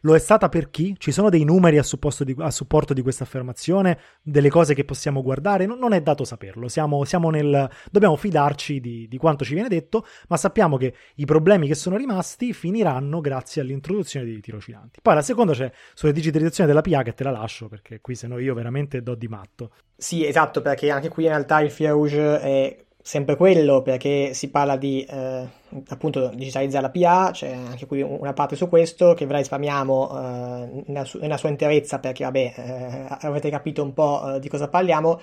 lo 0.00 0.14
è 0.14 0.18
stata 0.18 0.48
per 0.48 0.70
chi? 0.70 0.94
Ci 0.98 1.12
sono 1.12 1.28
dei 1.28 1.44
numeri 1.44 1.78
a, 1.78 1.84
di, 2.20 2.36
a 2.38 2.50
supporto 2.50 2.94
di 2.94 3.02
questa 3.02 3.24
affermazione, 3.24 3.98
delle 4.22 4.48
cose 4.48 4.74
che 4.74 4.84
possiamo 4.84 5.22
guardare? 5.22 5.66
Non, 5.66 5.78
non 5.78 5.92
è 5.92 6.00
dato 6.00 6.24
saperlo, 6.24 6.68
siamo, 6.68 7.04
siamo 7.04 7.30
nel, 7.30 7.68
dobbiamo 7.90 8.16
fidarci 8.16 8.80
di, 8.80 9.08
di, 9.08 9.16
quanto 9.18 9.44
ci 9.44 9.54
viene 9.54 9.68
detto, 9.68 10.06
ma 10.28 10.36
sappiamo 10.36 10.76
che 10.76 10.94
i 11.16 11.24
problemi 11.24 11.66
che 11.66 11.74
sono 11.74 11.96
rimasti 11.96 12.52
finiranno 12.52 13.20
grazie 13.20 13.62
all'introduzione 13.62 14.26
dei 14.26 14.40
tirocinanti. 14.40 15.00
Poi 15.02 15.14
la 15.14 15.22
seconda 15.22 15.52
c'è 15.52 15.70
sulla 15.94 16.12
digitalizzazione 16.12 16.68
della 16.68 16.82
PA 16.82 17.02
che 17.02 17.14
te 17.14 17.24
la 17.24 17.30
lascio 17.30 17.68
perché 17.68 18.00
qui 18.00 18.14
se 18.14 18.26
no 18.26 18.38
io 18.38 18.54
veramente 18.54 19.02
do 19.02 19.14
di 19.14 19.28
matto. 19.28 19.72
Sì, 19.96 20.24
esatto, 20.24 20.62
perché 20.62 20.90
anche 20.90 21.08
qui 21.08 21.24
in 21.24 21.30
realtà 21.30 21.60
il 21.60 21.70
fil 21.70 21.90
rouge 21.90 22.40
è 22.40 22.84
sempre 23.02 23.36
quello 23.36 23.82
perché 23.82 24.34
si 24.34 24.50
parla 24.50 24.76
di 24.76 25.04
eh, 25.04 25.48
appunto 25.88 26.28
digitalizzare 26.34 26.82
la 26.82 26.90
PA, 26.90 27.30
c'è 27.32 27.50
anche 27.52 27.86
qui 27.86 28.02
una 28.02 28.32
parte 28.32 28.56
su 28.56 28.68
questo 28.68 29.14
che 29.14 29.26
ve 29.26 29.32
la 29.32 29.38
risparmiamo 29.38 30.10
eh, 30.10 30.82
nella, 30.86 31.04
su- 31.04 31.18
nella, 31.18 31.36
sua 31.36 31.48
interezza 31.48 31.98
perché 31.98 32.24
vabbè 32.24 32.52
eh, 32.56 33.16
avete 33.26 33.50
capito 33.50 33.82
un 33.82 33.94
po' 33.94 34.34
eh, 34.34 34.40
di 34.40 34.48
cosa 34.48 34.68
parliamo, 34.68 35.20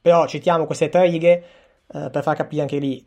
però 0.00 0.26
citiamo 0.26 0.66
queste 0.66 0.88
tre 0.88 1.08
righe 1.08 1.44
eh, 1.92 2.10
per 2.10 2.22
far 2.22 2.36
capire 2.36 2.62
anche 2.62 2.78
lì 2.78 3.06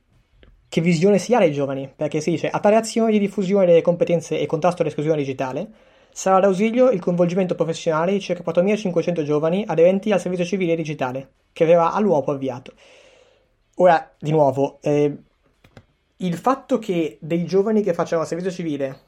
che 0.68 0.82
visione 0.82 1.20
si 1.20 1.34
ha 1.34 1.40
dei 1.40 1.52
giovani, 1.52 1.92
perché 1.96 2.20
si 2.20 2.32
dice 2.32 2.50
a 2.50 2.60
tale 2.60 2.76
azione 2.76 3.12
di 3.12 3.20
diffusione 3.20 3.66
delle 3.66 3.82
competenze 3.82 4.40
e 4.40 4.46
contrasto 4.46 4.82
all'esclusione 4.82 5.18
digitale. 5.18 5.68
Sarà 6.12 6.40
d'ausilio 6.40 6.90
il 6.92 7.00
coinvolgimento 7.00 7.56
professionale 7.56 8.14
di 8.14 8.22
circa 8.22 8.44
4.500 8.50 9.24
giovani 9.24 9.64
aderenti 9.68 10.12
al 10.12 10.20
servizio 10.20 10.46
civile 10.46 10.76
digitale 10.76 11.30
che 11.54 11.66
verrà 11.66 11.92
all'uopo 11.92 12.32
avviato. 12.32 12.74
Ora, 13.78 14.16
di 14.18 14.32
nuovo, 14.32 14.80
eh, 14.82 15.18
il 16.18 16.38
fatto 16.38 16.80
che 16.80 17.18
dei 17.20 17.46
giovani 17.46 17.82
che 17.82 17.94
facciano 17.94 18.24
servizio 18.24 18.52
civile 18.52 19.00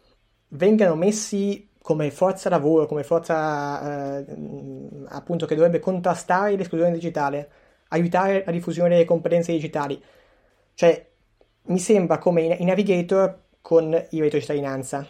vengano 0.50 0.96
messi 0.96 1.70
come 1.82 2.12
forza 2.12 2.50
lavoro, 2.50 2.86
come 2.86 3.04
forza 3.04 4.18
eh, 4.20 4.26
appunto 5.08 5.46
che 5.46 5.56
dovrebbe 5.56 5.80
contrastare 5.80 6.58
l'esclusione 6.58 6.92
digitale, 6.92 7.50
aiutare 7.90 8.44
la 8.46 8.52
diffusione 8.52 8.90
delle 8.90 9.06
competenze 9.06 9.54
digitali, 9.54 10.02
cioè 10.74 11.08
mi 11.68 11.80
sembra 11.80 12.18
come 12.18 12.42
i 12.44 12.66
Navigator 12.66 13.44
con 13.62 13.86
il 13.86 14.20
reddito 14.20 14.36
di 14.36 14.42
cittadinanza. 14.42 15.08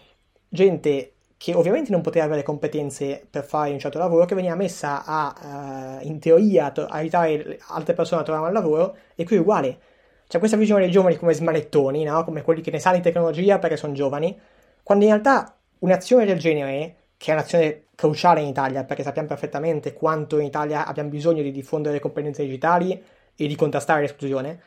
Gente 0.48 1.13
che 1.38 1.54
ovviamente 1.54 1.91
non 1.91 2.02
poteva 2.02 2.26
avere 2.26 2.43
competenze 2.43 3.26
per 3.30 3.43
fare 3.43 3.71
un 3.71 3.80
certo 3.80 4.00
lavoro, 4.00 4.26
che 4.26 4.36
veniva 4.36 4.56
messa 4.56 5.04
a, 5.06 6.00
uh, 6.02 6.08
in 6.08 6.19
teoria, 6.19 6.73
a 6.76 6.86
aiutare 6.89 7.60
altre 7.67 7.93
persone 7.93 8.21
a 8.21 8.23
trovare 8.23 8.47
un 8.47 8.54
lavoro, 8.54 8.97
e 9.15 9.23
qui 9.23 9.36
è 9.36 9.39
uguale. 9.39 9.80
C'è 10.28 10.39
questa 10.39 10.58
visione 10.58 10.82
dei 10.82 10.91
giovani 10.91 11.15
come 11.15 11.34
smanettoni, 11.34 12.04
no? 12.04 12.23
come 12.23 12.41
quelli 12.41 12.62
che 12.62 12.71
ne 12.71 12.80
sanno 12.80 12.97
di 12.97 13.04
tecnologia 13.04 13.60
perché 13.60 13.78
sono 13.78 13.93
giovani, 13.93 14.38
quando 14.84 15.06
in 15.06 15.12
realtà 15.12 15.56
un'azione 15.80 16.26
del 16.26 16.39
genere, 16.39 16.95
che 17.17 17.32
è 17.32 17.34
un'azione 17.34 17.84
cruciale 17.95 18.41
in 18.41 18.47
Italia, 18.47 18.84
perché 18.84 19.04
sappiamo 19.04 19.28
perfettamente 19.28 19.93
quanto 19.93 20.39
in 20.39 20.45
Italia 20.45 20.86
abbiamo 20.86 21.10
bisogno 21.10 21.43
di 21.43 21.52
diffondere 21.52 21.95
le 21.95 22.00
competenze 22.02 22.43
digitali 22.43 23.02
e 23.36 23.47
di 23.47 23.56
contrastare 23.56 24.02
l'esclusione, 24.02 24.60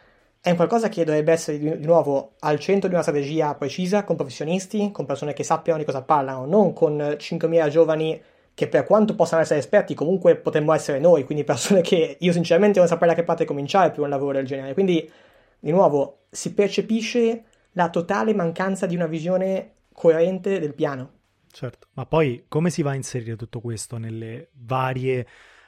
è 0.42 0.50
un 0.50 0.56
qualcosa 0.56 0.88
che 0.88 1.04
dovrebbe 1.04 1.32
essere 1.32 1.58
di 1.58 1.84
nuovo 1.84 2.36
al 2.38 2.58
centro 2.58 2.88
di 2.88 2.94
una 2.94 3.02
strategia 3.02 3.54
precisa, 3.54 4.04
con 4.04 4.16
professionisti, 4.16 4.90
con 4.90 5.04
persone 5.04 5.34
che 5.34 5.44
sappiano 5.44 5.78
di 5.78 5.84
cosa 5.84 6.02
parlano, 6.02 6.46
non 6.46 6.72
con 6.72 6.96
5.000 6.96 7.68
giovani 7.68 8.22
che 8.54 8.66
per 8.68 8.84
quanto 8.84 9.14
possano 9.14 9.42
essere 9.42 9.58
esperti 9.58 9.94
comunque 9.94 10.36
potremmo 10.36 10.72
essere 10.72 10.98
noi, 10.98 11.24
quindi 11.24 11.44
persone 11.44 11.82
che 11.82 12.16
io 12.18 12.32
sinceramente 12.32 12.78
non 12.78 12.88
saprei 12.88 13.10
da 13.10 13.14
che 13.14 13.22
parte 13.22 13.44
cominciare 13.44 13.90
per 13.90 14.00
un 14.00 14.08
lavoro 14.08 14.32
del 14.32 14.46
genere. 14.46 14.72
Quindi, 14.72 15.10
di 15.58 15.70
nuovo, 15.70 16.24
si 16.30 16.54
percepisce 16.54 17.44
la 17.72 17.90
totale 17.90 18.34
mancanza 18.34 18.86
di 18.86 18.94
una 18.94 19.06
visione 19.06 19.74
coerente 19.92 20.58
del 20.58 20.74
piano. 20.74 21.18
Certo, 21.50 21.88
ma 21.94 22.06
poi 22.06 22.44
come 22.48 22.70
si 22.70 22.80
va 22.80 22.92
a 22.92 22.94
inserire 22.94 23.36
tutto 23.36 23.60
questo 23.60 23.98
nelle 23.98 24.48
varie 24.52 25.26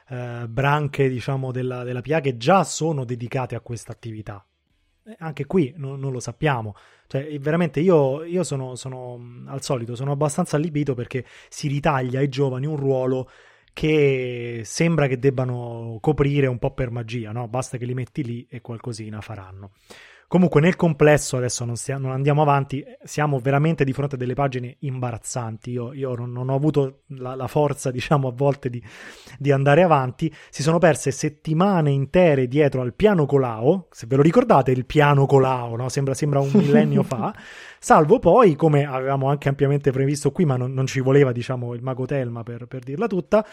eh, 0.09 0.45
branche, 0.47 1.09
diciamo, 1.09 1.51
della, 1.51 1.83
della 1.83 2.01
PA 2.01 2.21
che 2.21 2.37
già 2.37 2.63
sono 2.63 3.05
dedicate 3.05 3.53
a 3.55 3.59
questa 3.59 3.91
attività? 3.91 4.43
Eh, 5.05 5.15
anche 5.19 5.45
qui 5.45 5.73
non, 5.77 5.99
non, 5.99 6.11
lo 6.11 6.19
sappiamo. 6.19 6.75
Cioè, 7.07 7.37
veramente 7.39 7.79
io, 7.79 8.23
io 8.23 8.43
sono, 8.43 8.75
sono, 8.75 9.43
al 9.47 9.61
solito, 9.61 9.95
sono 9.95 10.11
abbastanza 10.11 10.55
allibito 10.55 10.93
perché 10.93 11.25
si 11.49 11.67
ritaglia 11.67 12.19
ai 12.19 12.29
giovani 12.29 12.65
un 12.65 12.77
ruolo 12.77 13.29
che 13.73 14.61
sembra 14.63 15.07
che 15.07 15.17
debbano 15.17 15.97
coprire 15.99 16.47
un 16.47 16.59
po' 16.59 16.73
per 16.73 16.91
magia, 16.91 17.31
no? 17.31 17.47
Basta 17.47 17.77
che 17.77 17.85
li 17.85 17.93
metti 17.93 18.23
lì 18.23 18.45
e 18.49 18.61
qualcosina 18.61 19.19
faranno. 19.19 19.71
Comunque, 20.27 20.61
nel 20.61 20.75
complesso, 20.75 21.37
adesso 21.37 21.63
non, 21.65 21.75
stia, 21.75 21.97
non, 21.97 22.11
andiamo 22.11 22.41
avanti, 22.41 22.83
siamo 23.03 23.39
veramente 23.39 23.83
di 23.83 23.93
fronte 23.93 24.15
a 24.15 24.17
delle 24.17 24.33
pagine 24.33 24.77
imbarazzanti. 24.79 25.71
Io, 25.71 25.93
io 25.93 26.15
non, 26.15 26.31
non, 26.31 26.49
ho 26.49 26.55
avuto 26.55 27.01
la, 27.09 27.35
la, 27.35 27.47
forza, 27.47 27.89
diciamo, 27.91 28.29
a 28.29 28.31
volte 28.31 28.69
di, 28.69 28.81
di, 29.37 29.51
andare 29.51 29.83
avanti. 29.83 30.33
Si 30.49 30.63
sono 30.63 30.79
perse 30.79 31.11
settimane 31.11 31.91
intere 31.91 32.47
dietro 32.47 32.81
al 32.81 32.93
piano 32.93 33.25
Colao. 33.25 33.87
Se 33.91 34.07
ve 34.07 34.15
lo 34.15 34.21
ricordate, 34.21 34.71
il 34.71 34.85
piano 34.85 35.25
Colao, 35.25 35.75
no? 35.75 35.89
sembra, 35.89 36.13
sembra, 36.13 36.39
un 36.39 36.51
millennio 36.51 37.03
fa. 37.03 37.33
Salvo 37.79 38.17
poi, 38.19 38.55
come 38.55 38.85
avevamo 38.85 39.29
anche 39.29 39.49
ampiamente 39.49 39.91
previsto 39.91 40.31
qui, 40.31 40.45
ma 40.45 40.55
non, 40.55 40.73
non 40.73 40.87
ci 40.87 40.99
voleva, 40.99 41.31
diciamo, 41.31 41.73
il 41.73 41.83
mago 41.83 42.05
Telma 42.05 42.43
per, 42.43 42.65
per 42.65 42.83
dirla 42.83 43.07
tutta 43.07 43.45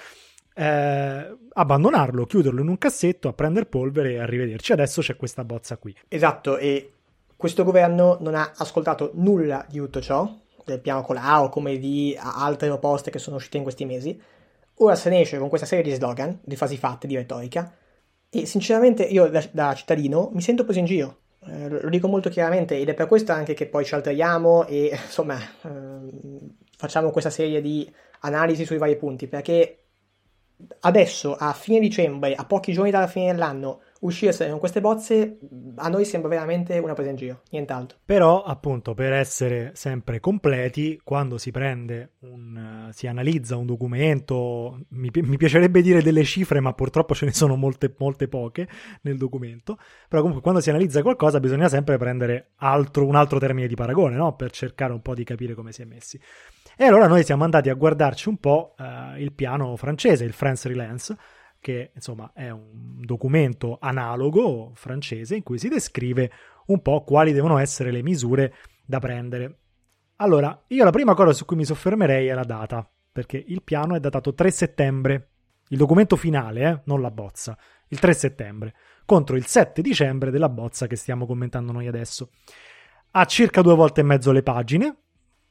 eh, 0.60 1.36
abbandonarlo, 1.54 2.26
chiuderlo 2.26 2.60
in 2.60 2.68
un 2.68 2.76
cassetto, 2.76 3.28
a 3.28 3.32
prendere 3.32 3.64
polvere 3.64 4.12
e 4.12 4.18
arrivederci. 4.18 4.72
Adesso 4.72 5.00
c'è 5.00 5.16
questa 5.16 5.42
bozza 5.42 5.78
qui. 5.78 5.96
Esatto, 6.08 6.58
e 6.58 6.92
questo 7.34 7.64
governo 7.64 8.18
non 8.20 8.34
ha 8.34 8.52
ascoltato 8.54 9.12
nulla 9.14 9.64
di 9.66 9.78
tutto 9.78 10.02
ciò, 10.02 10.30
del 10.64 10.80
piano 10.80 11.02
Colau 11.02 11.48
come 11.48 11.78
di 11.78 12.14
altre 12.20 12.68
proposte 12.68 13.10
che 13.10 13.18
sono 13.18 13.36
uscite 13.36 13.56
in 13.56 13.62
questi 13.62 13.86
mesi. 13.86 14.20
Ora 14.76 14.94
se 14.94 15.08
ne 15.08 15.20
esce 15.20 15.38
con 15.38 15.48
questa 15.48 15.66
serie 15.66 15.84
di 15.84 15.94
slogan, 15.94 16.38
di 16.42 16.56
frasi 16.56 16.76
fatte, 16.76 17.06
di 17.06 17.16
retorica, 17.16 17.74
e 18.28 18.44
sinceramente 18.44 19.02
io 19.02 19.28
da, 19.28 19.42
da 19.50 19.74
cittadino 19.74 20.30
mi 20.34 20.42
sento 20.42 20.64
preso 20.64 20.78
in 20.78 20.84
giro. 20.84 21.16
Eh, 21.46 21.68
lo 21.70 21.88
dico 21.88 22.06
molto 22.06 22.28
chiaramente 22.28 22.78
ed 22.78 22.90
è 22.90 22.92
per 22.92 23.06
questo 23.06 23.32
anche 23.32 23.54
che 23.54 23.66
poi 23.66 23.86
ci 23.86 23.94
alteriamo 23.94 24.66
e 24.66 24.90
insomma 25.04 25.38
eh, 25.38 26.50
facciamo 26.76 27.10
questa 27.10 27.30
serie 27.30 27.62
di 27.62 27.90
analisi 28.20 28.66
sui 28.66 28.76
vari 28.76 28.96
punti 28.96 29.26
perché 29.26 29.79
adesso, 30.80 31.34
a 31.36 31.52
fine 31.52 31.80
dicembre, 31.80 32.34
a 32.34 32.44
pochi 32.44 32.72
giorni 32.72 32.90
dalla 32.90 33.06
fine 33.06 33.32
dell'anno, 33.32 33.80
uscirsene 34.00 34.50
con 34.50 34.58
queste 34.58 34.80
bozze 34.80 35.38
a 35.76 35.88
noi 35.88 36.04
sembra 36.04 36.28
veramente 36.28 36.78
una 36.78 36.94
presa 36.94 37.10
in 37.10 37.16
giro, 37.16 37.42
nient'altro. 37.50 37.98
Però, 38.04 38.42
appunto, 38.42 38.94
per 38.94 39.12
essere 39.12 39.72
sempre 39.74 40.20
completi, 40.20 41.00
quando 41.02 41.38
si 41.38 41.50
prende 41.50 42.12
un, 42.20 42.86
uh, 42.88 42.92
si 42.92 43.06
analizza 43.06 43.56
un 43.56 43.66
documento, 43.66 44.80
mi, 44.90 45.10
mi, 45.12 45.36
piacerebbe 45.36 45.82
dire 45.82 46.02
delle 46.02 46.24
cifre, 46.24 46.60
ma 46.60 46.72
purtroppo 46.72 47.14
ce 47.14 47.26
ne 47.26 47.32
sono 47.32 47.56
molte, 47.56 47.94
molte 47.98 48.28
poche 48.28 48.68
nel 49.02 49.16
documento, 49.16 49.78
però 50.08 50.20
comunque 50.20 50.42
quando 50.42 50.60
si 50.60 50.70
analizza 50.70 51.02
qualcosa 51.02 51.40
bisogna 51.40 51.68
sempre 51.68 51.98
prendere 51.98 52.50
altro, 52.56 53.06
un 53.06 53.16
altro 53.16 53.38
termine 53.38 53.66
di 53.66 53.74
paragone, 53.74 54.16
no? 54.16 54.34
Per 54.34 54.50
cercare 54.50 54.92
un 54.92 55.02
po' 55.02 55.14
di 55.14 55.24
capire 55.24 55.54
come 55.54 55.72
si 55.72 55.82
è 55.82 55.84
messi. 55.84 56.18
E 56.76 56.84
allora 56.84 57.06
noi 57.06 57.22
siamo 57.24 57.44
andati 57.44 57.68
a 57.68 57.74
guardarci 57.74 58.28
un 58.28 58.38
po' 58.38 58.74
uh, 58.78 59.18
il 59.18 59.32
piano 59.32 59.76
francese, 59.76 60.24
il 60.24 60.32
France 60.32 60.66
Relance, 60.66 61.16
che 61.60 61.92
insomma 61.94 62.32
è 62.34 62.48
un 62.50 63.04
documento 63.04 63.78
analogo 63.80 64.72
francese 64.74 65.36
in 65.36 65.42
cui 65.42 65.58
si 65.58 65.68
descrive 65.68 66.30
un 66.66 66.80
po' 66.80 67.04
quali 67.04 67.32
devono 67.32 67.58
essere 67.58 67.90
le 67.90 68.02
misure 68.02 68.54
da 68.84 68.98
prendere. 68.98 69.58
Allora, 70.16 70.64
io 70.68 70.84
la 70.84 70.90
prima 70.90 71.14
cosa 71.14 71.32
su 71.32 71.44
cui 71.44 71.56
mi 71.56 71.64
soffermerei 71.64 72.26
è 72.26 72.34
la 72.34 72.44
data, 72.44 72.88
perché 73.12 73.42
il 73.46 73.62
piano 73.62 73.94
è 73.94 74.00
datato 74.00 74.34
3 74.34 74.50
settembre, 74.50 75.28
il 75.68 75.78
documento 75.78 76.16
finale, 76.16 76.62
eh, 76.62 76.80
non 76.84 77.00
la 77.00 77.10
bozza, 77.10 77.56
il 77.88 77.98
3 77.98 78.12
settembre, 78.12 78.74
contro 79.04 79.36
il 79.36 79.46
7 79.46 79.82
dicembre 79.82 80.30
della 80.30 80.48
bozza 80.48 80.86
che 80.86 80.96
stiamo 80.96 81.26
commentando 81.26 81.72
noi 81.72 81.86
adesso. 81.86 82.30
Ha 83.12 83.24
circa 83.24 83.62
due 83.62 83.74
volte 83.74 84.00
e 84.00 84.04
mezzo 84.04 84.30
le 84.30 84.42
pagine, 84.42 84.96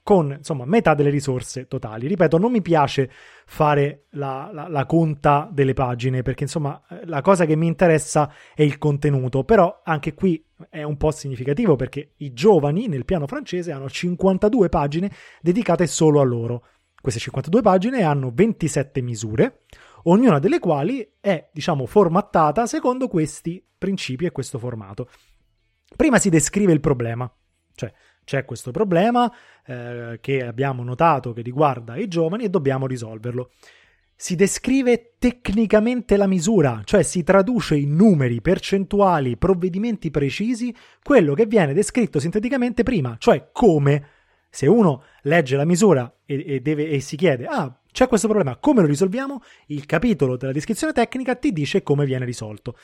con 0.10 0.34
insomma 0.36 0.66
metà 0.66 0.96
delle 0.96 1.12
risorse 1.12 1.68
totali. 1.68 2.08
Ripeto, 2.08 2.40
non 2.40 2.52
mi 2.52 2.64
piace 2.64 3.12
fare 3.46 4.06
la, 4.14 4.50
la, 4.52 4.68
la, 4.68 4.88
conta 4.88 5.48
delle 5.52 5.74
pagine 5.74 6.24
perché 6.24 6.46
insomma 6.46 6.82
la 7.04 7.22
cosa 7.22 7.46
che 7.46 7.56
mi 7.56 7.68
interessa 7.68 8.34
è 8.56 8.64
il 8.64 8.80
contenuto, 8.80 9.44
però 9.44 9.82
anche 9.84 10.16
qui 10.16 10.44
è 10.72 10.82
un 10.82 10.98
po' 10.98 11.12
significativo 11.12 11.76
perché 11.76 12.14
i 12.18 12.34
giovani 12.34 12.88
nel 12.88 13.06
piano 13.06 13.28
francese 13.28 13.72
hanno 13.72 13.88
52 13.88 14.68
pagine 14.68 15.12
dedicate 15.44 15.86
solo 15.86 16.22
a 16.22 16.24
loro. 16.24 16.66
Queste 17.00 17.20
52 17.20 17.62
pagine 17.62 18.02
hanno 18.02 18.32
27 18.34 19.04
misure, 19.04 19.66
ognuna 20.06 20.40
delle 20.40 20.58
quali 20.58 21.08
è, 21.20 21.50
diciamo, 21.54 21.86
formattata 21.86 22.66
secondo 22.66 23.08
questi 23.08 23.64
principi 23.78 24.26
e 24.26 24.32
questo 24.32 24.58
formato. 24.58 25.08
Prima 25.96 26.18
si 26.18 26.32
descrive 26.32 26.74
il 26.74 26.80
problema, 26.80 27.32
cioè 27.76 27.94
c'è 28.30 28.46
questo 28.46 28.70
problema 28.70 29.32
eh, 29.66 30.20
che 30.22 30.46
abbiamo 30.46 30.84
notato 30.84 31.34
che 31.34 31.42
riguarda 31.42 31.96
i 31.96 32.08
giovani 32.08 32.44
e 32.44 32.50
dobbiamo 32.50 32.86
risolverlo. 32.86 33.50
Si 34.16 34.36
descrive 34.36 35.16
tecnicamente 35.18 36.16
la 36.16 36.28
misura, 36.28 36.82
cioè 36.84 37.02
si 37.02 37.24
traduce 37.24 37.76
in 37.76 37.96
numeri, 37.96 38.40
percentuali, 38.40 39.36
provvedimenti 39.36 40.12
precisi 40.12 40.76
quello 41.02 41.34
che 41.34 41.48
viene 41.48 41.74
descritto 41.74 42.20
sinteticamente 42.20 42.84
prima, 42.84 43.16
cioè 43.18 43.50
come 43.52 44.10
se 44.52 44.68
uno 44.68 45.06
legge 45.24 45.56
la 45.56 45.66
misura 45.66 46.14
e, 46.24 46.44
e, 46.46 46.60
deve, 46.60 46.88
e 46.88 47.00
si 47.00 47.16
chiede, 47.16 47.48
ah, 47.48 47.76
c'è 47.92 48.08
questo 48.08 48.28
problema, 48.28 48.58
come 48.58 48.82
lo 48.82 48.88
risolviamo? 48.88 49.42
Il 49.68 49.88
capitolo 49.88 50.38
della 50.38 50.52
descrizione 50.52 50.94
tecnica 50.94 51.34
ti 51.34 51.52
dice 51.52 51.82
come 51.82 52.06
viene 52.06 52.26
risolto. 52.26 52.76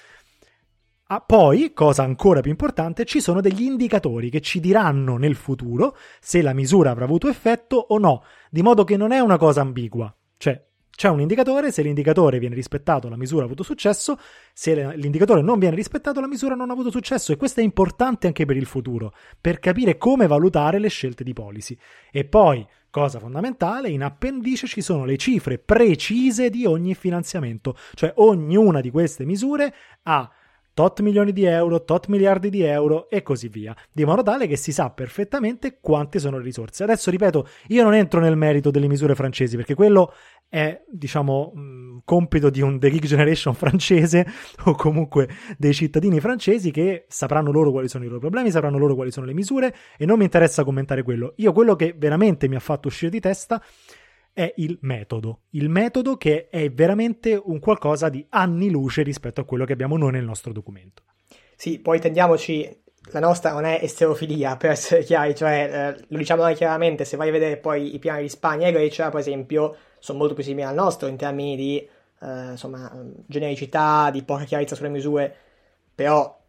Ah, 1.08 1.22
poi, 1.22 1.72
cosa 1.72 2.02
ancora 2.02 2.42
più 2.42 2.50
importante, 2.50 3.06
ci 3.06 3.22
sono 3.22 3.40
degli 3.40 3.62
indicatori 3.62 4.32
che 4.32 4.42
ci 4.42 4.60
diranno 4.60 5.18
nel 5.18 5.36
futuro 5.36 5.96
se 6.20 6.42
la 6.42 6.52
misura 6.52 6.90
avrà 6.90 7.06
avuto 7.06 7.30
effetto 7.30 7.76
o 7.76 8.00
no, 8.00 8.24
di 8.50 8.64
modo 8.64 8.84
che 8.84 8.98
non 8.98 9.12
è 9.12 9.20
una 9.20 9.38
cosa 9.38 9.62
ambigua. 9.62 10.12
Cioè, 10.36 10.60
c'è 10.90 11.08
un 11.10 11.22
indicatore, 11.22 11.72
se 11.72 11.84
l'indicatore 11.84 12.40
viene 12.40 12.56
rispettato 12.56 13.08
la 13.08 13.18
misura 13.18 13.44
ha 13.44 13.46
avuto 13.46 13.62
successo, 13.62 14.18
se 14.52 14.96
l'indicatore 14.96 15.44
non 15.44 15.60
viene 15.60 15.76
rispettato 15.76 16.20
la 16.20 16.28
misura 16.28 16.56
non 16.56 16.72
ha 16.72 16.74
avuto 16.74 16.90
successo 16.90 17.32
e 17.32 17.38
questo 17.38 17.60
è 17.60 17.64
importante 17.64 18.26
anche 18.26 18.46
per 18.46 18.58
il 18.58 18.66
futuro, 18.66 19.14
per 19.40 19.60
capire 19.60 20.00
come 20.00 20.26
valutare 20.26 20.80
le 20.80 20.90
scelte 20.90 21.24
di 21.24 21.34
policy. 21.34 21.78
E 22.12 22.26
poi, 22.26 22.66
cosa 22.90 23.20
fondamentale, 23.20 23.90
in 23.90 24.02
appendice 24.02 24.66
ci 24.66 24.82
sono 24.82 25.06
le 25.06 25.18
cifre 25.18 25.60
precise 25.60 26.50
di 26.50 26.66
ogni 26.66 26.96
finanziamento, 26.96 27.78
cioè 27.94 28.12
ognuna 28.16 28.82
di 28.82 28.90
queste 28.90 29.24
misure 29.24 29.72
ha 30.02 30.32
tot 30.76 31.00
milioni 31.00 31.32
di 31.32 31.46
euro, 31.46 31.86
tot 31.86 32.08
miliardi 32.08 32.50
di 32.50 32.62
euro 32.62 33.10
e 33.10 33.24
così 33.24 33.48
via, 33.48 33.74
di 33.94 34.04
modo 34.04 34.22
tale 34.22 34.46
che 34.46 34.58
si 34.58 34.74
sa 34.74 34.90
perfettamente 34.90 35.80
quante 35.80 36.20
sono 36.20 36.38
le 36.38 36.44
risorse. 36.44 36.84
Adesso 36.84 37.10
ripeto, 37.10 37.48
io 37.70 37.82
non 37.82 37.94
entro 37.94 38.20
nel 38.20 38.36
merito 38.36 38.72
delle 38.72 38.88
misure 38.88 39.16
francesi 39.16 39.56
perché 39.56 39.74
quello 39.74 40.14
è, 40.50 40.84
diciamo, 40.86 41.54
mh, 41.56 42.00
compito 42.04 42.50
di 42.50 42.62
un 42.62 42.78
The 42.78 42.90
Geek 42.90 43.06
Generation 43.06 43.54
francese 43.56 44.28
o 44.66 44.76
comunque 44.76 45.30
dei 45.58 45.74
cittadini 45.74 46.20
francesi 46.20 46.72
che 46.72 47.06
sapranno 47.08 47.52
loro 47.52 47.72
quali 47.72 47.88
sono 47.88 48.04
i 48.04 48.08
loro 48.08 48.20
problemi, 48.20 48.52
sapranno 48.52 48.78
loro 48.78 48.96
quali 48.96 49.12
sono 49.12 49.26
le 49.26 49.34
misure 49.34 49.74
e 49.98 50.06
non 50.06 50.18
mi 50.18 50.26
interessa 50.26 50.66
commentare 50.66 51.04
quello. 51.04 51.34
Io 51.38 51.54
quello 51.54 51.78
che 51.78 51.96
veramente 51.98 52.50
mi 52.50 52.56
ha 52.56 52.60
fatto 52.60 52.90
uscire 52.90 53.10
di 53.10 53.22
testa 53.22 53.60
è 53.60 54.05
il 54.56 54.78
metodo. 54.82 55.42
Il 55.52 55.70
metodo 55.70 56.18
che 56.18 56.50
è 56.50 56.70
veramente 56.70 57.42
un 57.42 57.60
qualcosa 57.60 58.10
di 58.10 58.26
anni 58.30 58.70
luce 58.70 59.02
rispetto 59.02 59.42
a 59.42 59.46
quello 59.46 59.66
che 59.66 59.74
abbiamo 59.74 59.98
noi 59.98 60.12
nel 60.12 60.26
nostro 60.26 60.52
documento. 60.52 61.04
Sì, 61.56 61.80
poi 61.80 62.00
tendiamoci, 62.00 62.84
la 63.12 63.20
nostra 63.20 63.52
non 63.54 63.64
è 63.66 63.80
esterofilia, 63.82 64.58
per 64.58 64.72
essere 64.72 65.04
chiari, 65.04 65.36
cioè 65.36 65.96
eh, 65.98 66.06
lo 66.10 66.18
diciamo 66.18 66.42
noi 66.42 66.56
chiaramente, 66.56 67.06
se 67.06 67.18
vai 67.18 67.30
a 67.30 67.32
vedere 67.32 67.58
poi 67.58 67.96
i 67.96 68.00
piani 68.00 68.24
di 68.24 68.30
Spagna 68.30 68.68
e 68.68 68.72
Grecia, 68.72 69.10
per 69.10 69.20
esempio, 69.20 69.76
sono 70.00 70.18
molto 70.18 70.34
più 70.34 70.44
simili 70.44 70.68
al 70.68 70.76
nostro 70.76 71.08
in 71.08 71.16
termini 71.16 71.56
di 71.56 71.78
eh, 71.78 72.50
insomma, 72.52 72.92
genericità, 73.26 74.10
di 74.12 74.24
poca 74.24 74.44
chiarezza 74.44 74.76
sulle 74.76 74.90
misure, 74.90 75.34
però 75.94 76.44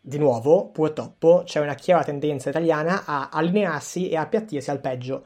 di 0.00 0.18
nuovo, 0.18 0.70
purtroppo, 0.70 1.42
c'è 1.44 1.60
una 1.60 1.74
chiara 1.74 2.02
tendenza 2.02 2.48
italiana 2.48 3.04
a 3.04 3.28
allinearsi 3.30 4.08
e 4.08 4.16
a 4.16 4.22
appiattirsi 4.22 4.70
al 4.70 4.80
peggio. 4.80 5.24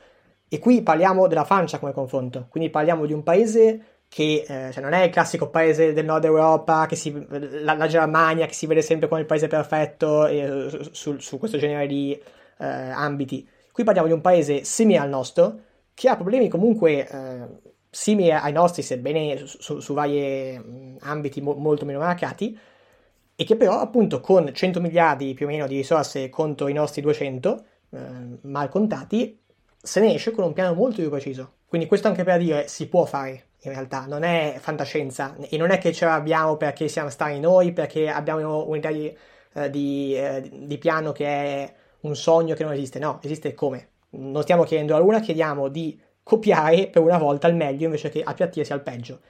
E 0.54 0.58
qui 0.58 0.82
parliamo 0.82 1.28
della 1.28 1.46
Francia 1.46 1.78
come 1.78 1.92
confronto, 1.92 2.44
quindi 2.50 2.68
parliamo 2.68 3.06
di 3.06 3.14
un 3.14 3.22
paese 3.22 4.02
che 4.06 4.44
eh, 4.46 4.70
cioè 4.70 4.82
non 4.82 4.92
è 4.92 5.04
il 5.04 5.10
classico 5.10 5.48
paese 5.48 5.94
del 5.94 6.04
nord 6.04 6.24
Europa, 6.24 6.86
si, 6.90 7.26
la, 7.62 7.72
la, 7.72 7.86
Germania 7.86 8.44
che 8.44 8.52
si 8.52 8.66
vede 8.66 8.82
sempre 8.82 9.08
come 9.08 9.20
il 9.20 9.26
paese 9.26 9.46
perfetto 9.46 10.26
eh, 10.26 10.90
su, 10.90 11.18
su, 11.18 11.38
questo 11.38 11.56
genere 11.56 11.86
di 11.86 12.12
eh, 12.58 12.66
ambiti. 12.66 13.48
Qui 13.72 13.82
parliamo 13.82 14.08
di 14.08 14.12
un 14.12 14.20
paese 14.20 14.62
simile 14.64 14.98
al 14.98 15.08
nostro, 15.08 15.58
che 15.94 16.10
ha 16.10 16.16
problemi 16.16 16.48
comunque 16.48 17.08
eh, 17.08 17.46
simili 17.88 18.30
ai 18.30 18.52
nostri, 18.52 18.82
sebbene 18.82 19.46
su, 19.46 19.80
su 19.80 19.94
vari 19.94 20.58
mm, 20.58 20.96
ambiti 21.00 21.40
mo, 21.40 21.54
molto 21.54 21.86
meno 21.86 22.00
marcati, 22.00 22.58
e 23.34 23.44
che 23.44 23.56
però 23.56 23.80
appunto 23.80 24.20
con 24.20 24.52
100 24.52 24.82
miliardi 24.82 25.32
più 25.32 25.46
o 25.46 25.48
meno 25.48 25.66
di 25.66 25.76
risorse 25.76 26.28
contro 26.28 26.68
i 26.68 26.74
nostri 26.74 27.00
200, 27.00 27.64
eh, 27.92 27.98
mal 28.42 28.68
contati, 28.68 29.40
se 29.82 30.00
ne 30.00 30.14
esce 30.14 30.30
con 30.30 30.44
un 30.44 30.52
piano 30.52 30.74
molto 30.74 31.00
più 31.00 31.10
preciso. 31.10 31.54
Quindi 31.66 31.88
questo 31.88 32.08
anche 32.08 32.22
per 32.22 32.38
dire 32.38 32.68
si 32.68 32.86
può 32.88 33.04
fare 33.04 33.46
in 33.62 33.72
realtà, 33.72 34.06
non 34.06 34.22
è 34.22 34.56
fantascienza 34.58 35.36
e 35.38 35.56
non 35.56 35.70
è 35.70 35.78
che 35.78 35.92
ce 35.92 36.04
l'abbiamo 36.04 36.56
perché 36.56 36.88
siamo 36.88 37.10
stati 37.10 37.38
noi, 37.40 37.72
perché 37.72 38.08
abbiamo 38.08 38.66
un'idea 38.68 38.90
di, 38.90 39.16
eh, 39.54 39.70
di, 39.70 40.16
eh, 40.16 40.50
di 40.66 40.78
piano 40.78 41.12
che 41.12 41.26
è 41.26 41.74
un 42.00 42.16
sogno 42.16 42.54
che 42.54 42.64
non 42.64 42.72
esiste, 42.72 42.98
no, 42.98 43.20
esiste 43.22 43.54
come. 43.54 43.88
Non 44.10 44.42
stiamo 44.42 44.64
chiedendo 44.64 44.94
a 44.94 44.98
Luna, 44.98 45.20
chiediamo 45.20 45.68
di 45.68 45.98
copiare 46.22 46.88
per 46.88 47.02
una 47.02 47.18
volta 47.18 47.46
al 47.46 47.54
meglio 47.54 47.86
invece 47.86 48.08
che 48.08 48.22
appiattirsi 48.22 48.72
al 48.72 48.82
peggio. 48.82 49.20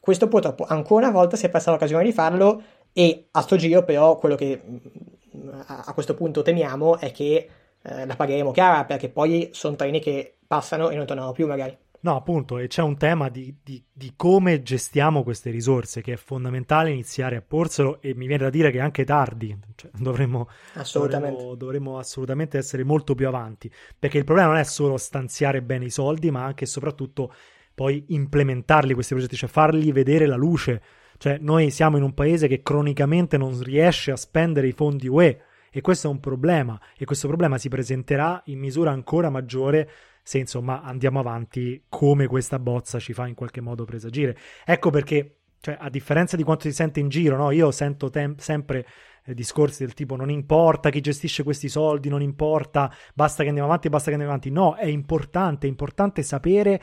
Questo 0.00 0.26
purtroppo 0.28 0.64
ancora 0.64 1.06
una 1.06 1.14
volta 1.14 1.36
si 1.36 1.46
è 1.46 1.50
persa 1.50 1.70
l'occasione 1.70 2.04
di 2.04 2.12
farlo 2.12 2.62
e 2.92 3.28
a 3.30 3.40
sto 3.40 3.56
giro 3.56 3.84
però 3.84 4.16
quello 4.16 4.34
che 4.34 4.60
mm, 4.64 5.48
a 5.66 5.92
questo 5.94 6.14
punto 6.14 6.42
temiamo 6.42 6.98
è 6.98 7.12
che 7.12 7.48
eh, 7.82 8.06
la 8.06 8.16
pagheremo 8.16 8.50
cara 8.52 8.84
perché 8.84 9.08
poi 9.08 9.50
sono 9.52 9.76
treni 9.76 10.00
che 10.00 10.36
passano 10.46 10.90
e 10.90 10.96
non 10.96 11.06
tornano 11.06 11.32
più 11.32 11.46
magari. 11.46 11.76
No, 12.04 12.16
appunto, 12.16 12.58
e 12.58 12.66
c'è 12.66 12.82
un 12.82 12.96
tema 12.96 13.28
di, 13.28 13.54
di, 13.62 13.80
di, 13.92 14.14
come 14.16 14.62
gestiamo 14.62 15.22
queste 15.22 15.50
risorse 15.50 16.00
che 16.00 16.14
è 16.14 16.16
fondamentale 16.16 16.90
iniziare 16.90 17.36
a 17.36 17.44
porselo 17.46 18.00
e 18.00 18.12
mi 18.16 18.26
viene 18.26 18.42
da 18.42 18.50
dire 18.50 18.72
che 18.72 18.80
anche 18.80 19.04
tardi, 19.04 19.56
cioè, 19.76 19.88
dovremmo, 19.94 20.48
assolutamente. 20.74 21.36
Dovremmo, 21.36 21.54
dovremmo, 21.54 21.98
assolutamente 21.98 22.58
essere 22.58 22.82
molto 22.82 23.14
più 23.14 23.28
avanti, 23.28 23.70
perché 23.96 24.18
il 24.18 24.24
problema 24.24 24.48
non 24.48 24.58
è 24.58 24.64
solo 24.64 24.96
stanziare 24.96 25.62
bene 25.62 25.84
i 25.84 25.90
soldi, 25.90 26.32
ma 26.32 26.44
anche 26.44 26.64
e 26.64 26.66
soprattutto 26.66 27.32
poi 27.72 28.04
implementarli 28.08 28.94
questi 28.94 29.14
progetti, 29.14 29.36
cioè 29.36 29.48
farli 29.48 29.92
vedere 29.92 30.26
la 30.26 30.36
luce. 30.36 30.82
Cioè, 31.18 31.38
noi 31.40 31.70
siamo 31.70 31.98
in 31.98 32.02
un 32.02 32.14
paese 32.14 32.48
che 32.48 32.62
cronicamente 32.62 33.38
non 33.38 33.62
riesce 33.62 34.10
a 34.10 34.16
spendere 34.16 34.66
i 34.66 34.72
fondi 34.72 35.06
UE 35.06 35.40
e 35.74 35.80
questo 35.80 36.06
è 36.06 36.10
un 36.10 36.20
problema 36.20 36.78
e 36.98 37.06
questo 37.06 37.26
problema 37.26 37.56
si 37.56 37.70
presenterà 37.70 38.42
in 38.46 38.58
misura 38.58 38.90
ancora 38.90 39.30
maggiore 39.30 39.88
se 40.22 40.38
insomma 40.38 40.82
andiamo 40.82 41.18
avanti 41.18 41.84
come 41.88 42.26
questa 42.26 42.58
bozza 42.58 42.98
ci 42.98 43.14
fa 43.14 43.26
in 43.26 43.34
qualche 43.34 43.62
modo 43.62 43.84
presagire. 43.84 44.36
Ecco 44.66 44.90
perché, 44.90 45.38
cioè, 45.60 45.76
a 45.80 45.88
differenza 45.88 46.36
di 46.36 46.42
quanto 46.42 46.64
si 46.64 46.72
sente 46.72 47.00
in 47.00 47.08
giro, 47.08 47.36
no? 47.36 47.50
io 47.50 47.70
sento 47.70 48.10
tem- 48.10 48.36
sempre 48.36 48.86
eh, 49.24 49.34
discorsi 49.34 49.84
del 49.84 49.94
tipo 49.94 50.14
non 50.14 50.30
importa 50.30 50.90
chi 50.90 51.00
gestisce 51.00 51.42
questi 51.42 51.68
soldi, 51.68 52.08
non 52.08 52.20
importa, 52.20 52.92
basta 53.14 53.42
che 53.42 53.48
andiamo 53.48 53.68
avanti, 53.68 53.88
basta 53.88 54.06
che 54.06 54.12
andiamo 54.12 54.32
avanti. 54.32 54.50
No, 54.50 54.74
è 54.74 54.86
importante, 54.86 55.66
è 55.66 55.70
importante 55.70 56.22
sapere 56.22 56.80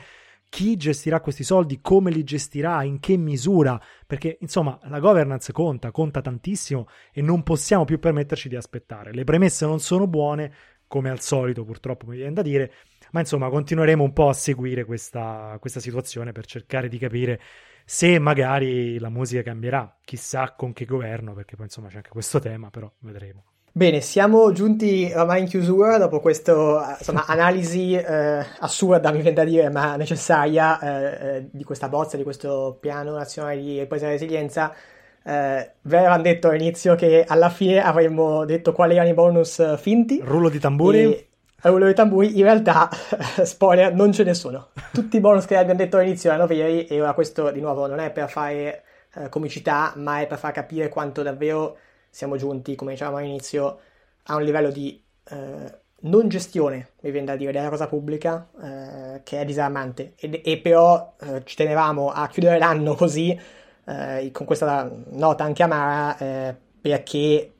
chi 0.50 0.76
gestirà 0.76 1.20
questi 1.20 1.44
soldi, 1.44 1.80
come 1.80 2.10
li 2.10 2.24
gestirà, 2.24 2.82
in 2.82 2.98
che 2.98 3.16
misura, 3.16 3.80
perché 4.06 4.36
insomma 4.40 4.78
la 4.82 4.98
governance 4.98 5.52
conta, 5.52 5.92
conta 5.92 6.20
tantissimo 6.20 6.88
e 7.12 7.22
non 7.22 7.42
possiamo 7.42 7.84
più 7.84 7.98
permetterci 7.98 8.48
di 8.48 8.56
aspettare. 8.56 9.14
Le 9.14 9.24
premesse 9.24 9.64
non 9.64 9.78
sono 9.78 10.06
buone, 10.06 10.52
come 10.88 11.08
al 11.08 11.20
solito 11.20 11.64
purtroppo 11.64 12.06
mi 12.06 12.16
viene 12.16 12.32
da 12.32 12.42
dire, 12.42 12.72
ma 13.12 13.20
insomma 13.20 13.48
continueremo 13.48 14.02
un 14.02 14.12
po' 14.12 14.28
a 14.28 14.34
seguire 14.34 14.84
questa, 14.84 15.56
questa 15.60 15.78
situazione 15.78 16.32
per 16.32 16.46
cercare 16.46 16.88
di 16.88 16.98
capire 16.98 17.40
se 17.84 18.18
magari 18.18 18.98
la 18.98 19.08
musica 19.08 19.42
cambierà, 19.42 19.98
chissà 20.04 20.54
con 20.54 20.72
che 20.72 20.84
governo, 20.84 21.32
perché 21.32 21.54
poi 21.54 21.66
insomma 21.66 21.88
c'è 21.88 21.96
anche 21.96 22.10
questo 22.10 22.40
tema, 22.40 22.70
però 22.70 22.92
vedremo. 23.00 23.44
Bene, 23.72 24.00
siamo 24.00 24.50
giunti 24.50 25.12
ormai 25.14 25.42
in 25.42 25.46
chiusura 25.46 25.96
dopo 25.96 26.18
questa 26.18 26.98
analisi 27.26 27.94
eh, 27.94 28.44
assurda, 28.58 29.12
mi 29.12 29.20
viene 29.20 29.32
da 29.32 29.44
dire, 29.44 29.70
ma 29.70 29.94
necessaria 29.94 30.80
eh, 30.80 31.36
eh, 31.36 31.48
di 31.52 31.62
questa 31.62 31.88
bozza, 31.88 32.16
di 32.16 32.24
questo 32.24 32.78
piano 32.80 33.12
nazionale 33.12 33.60
di 33.60 33.78
ripresa 33.78 34.06
e 34.06 34.10
resilienza. 34.10 34.74
Eh, 35.22 35.70
vi 35.82 35.94
avevamo 35.94 36.22
detto 36.22 36.48
all'inizio 36.48 36.96
che 36.96 37.24
alla 37.24 37.48
fine 37.48 37.80
avremmo 37.80 38.44
detto 38.44 38.72
quali 38.72 38.94
erano 38.94 39.10
i 39.10 39.14
bonus 39.14 39.78
finti. 39.78 40.20
Rullo 40.20 40.48
di 40.48 40.58
tamburi. 40.58 41.04
E, 41.04 41.28
rullo 41.62 41.86
di 41.86 41.94
tamburi, 41.94 42.36
in 42.38 42.42
realtà, 42.42 42.88
spoiler, 43.44 43.94
non 43.94 44.10
ce 44.12 44.24
ne 44.24 44.34
sono. 44.34 44.70
Tutti 44.92 45.16
i 45.16 45.20
bonus 45.20 45.44
che 45.44 45.56
abbiamo 45.56 45.78
detto 45.78 45.96
all'inizio 45.96 46.30
erano 46.30 46.48
veri 46.48 46.86
e 46.86 47.00
ora 47.00 47.12
questo 47.12 47.52
di 47.52 47.60
nuovo 47.60 47.86
non 47.86 48.00
è 48.00 48.10
per 48.10 48.28
fare 48.28 48.82
eh, 49.14 49.28
comicità, 49.28 49.92
ma 49.94 50.20
è 50.20 50.26
per 50.26 50.38
far 50.38 50.50
capire 50.50 50.88
quanto 50.88 51.22
davvero 51.22 51.76
siamo 52.10 52.36
giunti, 52.36 52.74
come 52.74 52.92
dicevamo 52.92 53.18
all'inizio, 53.18 53.78
a 54.24 54.34
un 54.36 54.42
livello 54.42 54.70
di 54.70 55.02
eh, 55.30 55.78
non 56.02 56.28
gestione, 56.28 56.90
mi 57.00 57.10
viene 57.10 57.26
da 57.26 57.36
dire, 57.36 57.52
della 57.52 57.68
cosa 57.68 57.86
pubblica, 57.86 58.48
eh, 58.62 59.20
che 59.22 59.40
è 59.40 59.44
disarmante. 59.44 60.14
E, 60.16 60.42
e 60.44 60.58
però 60.58 61.14
eh, 61.20 61.42
ci 61.44 61.56
tenevamo 61.56 62.10
a 62.10 62.28
chiudere 62.28 62.58
l'anno 62.58 62.94
così, 62.94 63.38
eh, 63.86 64.30
con 64.32 64.46
questa 64.46 64.90
nota 65.10 65.44
anche 65.44 65.62
amara, 65.62 66.16
eh, 66.18 66.56
perché 66.80 67.52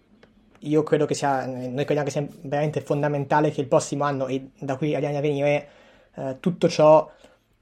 io 0.58 0.82
credo 0.82 1.06
che 1.06 1.14
sia, 1.14 1.46
noi 1.46 1.84
crediamo 1.84 2.04
che 2.04 2.10
sia 2.10 2.26
veramente 2.42 2.80
fondamentale 2.80 3.50
che 3.50 3.62
il 3.62 3.66
prossimo 3.66 4.04
anno 4.04 4.26
e 4.26 4.50
da 4.58 4.76
qui 4.76 4.94
agli 4.94 5.06
anni 5.06 5.16
a 5.16 5.20
venire 5.20 5.68
eh, 6.16 6.36
tutto 6.40 6.68
ciò 6.68 7.10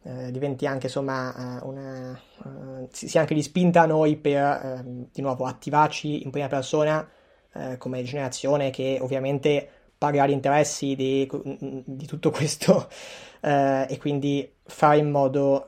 eh, 0.08 0.30
diventi 0.30 0.64
anche 0.64 0.86
insomma 0.86 1.60
una, 1.64 2.18
uh, 2.44 2.88
sia 2.90 3.20
anche 3.20 3.34
di 3.34 3.42
spinta 3.42 3.82
a 3.82 3.86
noi 3.86 4.16
per 4.16 4.82
uh, 4.82 5.08
di 5.12 5.20
nuovo 5.20 5.44
attivarci 5.44 6.22
in 6.22 6.30
prima 6.30 6.46
persona 6.46 7.06
uh, 7.52 7.76
come 7.76 8.02
generazione 8.04 8.70
che 8.70 8.96
ovviamente 9.02 9.68
paga 9.98 10.26
gli 10.26 10.30
interessi 10.30 10.94
di, 10.96 11.28
di 11.84 12.06
tutto 12.06 12.30
questo 12.30 12.88
e 13.40 13.98
quindi 14.00 14.50
fare 14.62 14.96
in 14.96 15.10
modo 15.10 15.66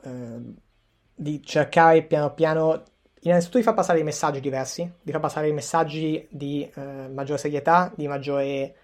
di 1.13 1.43
cercare 1.43 2.01
piano 2.03 2.33
piano 2.33 2.83
innanzitutto 3.19 3.57
di 3.57 3.63
far 3.63 3.73
passare 3.73 3.97
dei 3.97 4.05
messaggi 4.05 4.39
diversi, 4.39 4.89
di 5.01 5.11
far 5.11 5.19
passare 5.19 5.45
dei 5.45 5.53
messaggi 5.53 6.25
di 6.31 6.69
maggiore 7.11 7.37
serietà, 7.37 7.91
di 7.93 8.07
maggiore 8.07 8.75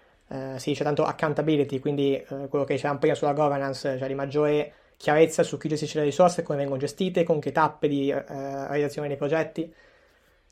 si 0.56 0.70
dice 0.70 0.84
tanto 0.84 1.04
accountability, 1.04 1.78
quindi 1.78 2.22
quello 2.50 2.64
che 2.64 2.74
dicevamo 2.74 2.98
prima 2.98 3.14
sulla 3.14 3.32
governance, 3.32 3.96
cioè 3.96 4.06
di 4.06 4.14
maggiore 4.14 4.72
chiarezza 4.98 5.44
su 5.44 5.56
chi 5.56 5.68
gestisce 5.68 6.00
le 6.00 6.04
risorse, 6.04 6.42
come 6.42 6.58
vengono 6.58 6.80
gestite, 6.80 7.22
con 7.22 7.38
che 7.38 7.52
tappe 7.52 7.88
di 7.88 8.10
eh, 8.10 8.22
realizzazione 8.26 9.08
dei 9.08 9.16
progetti. 9.16 9.72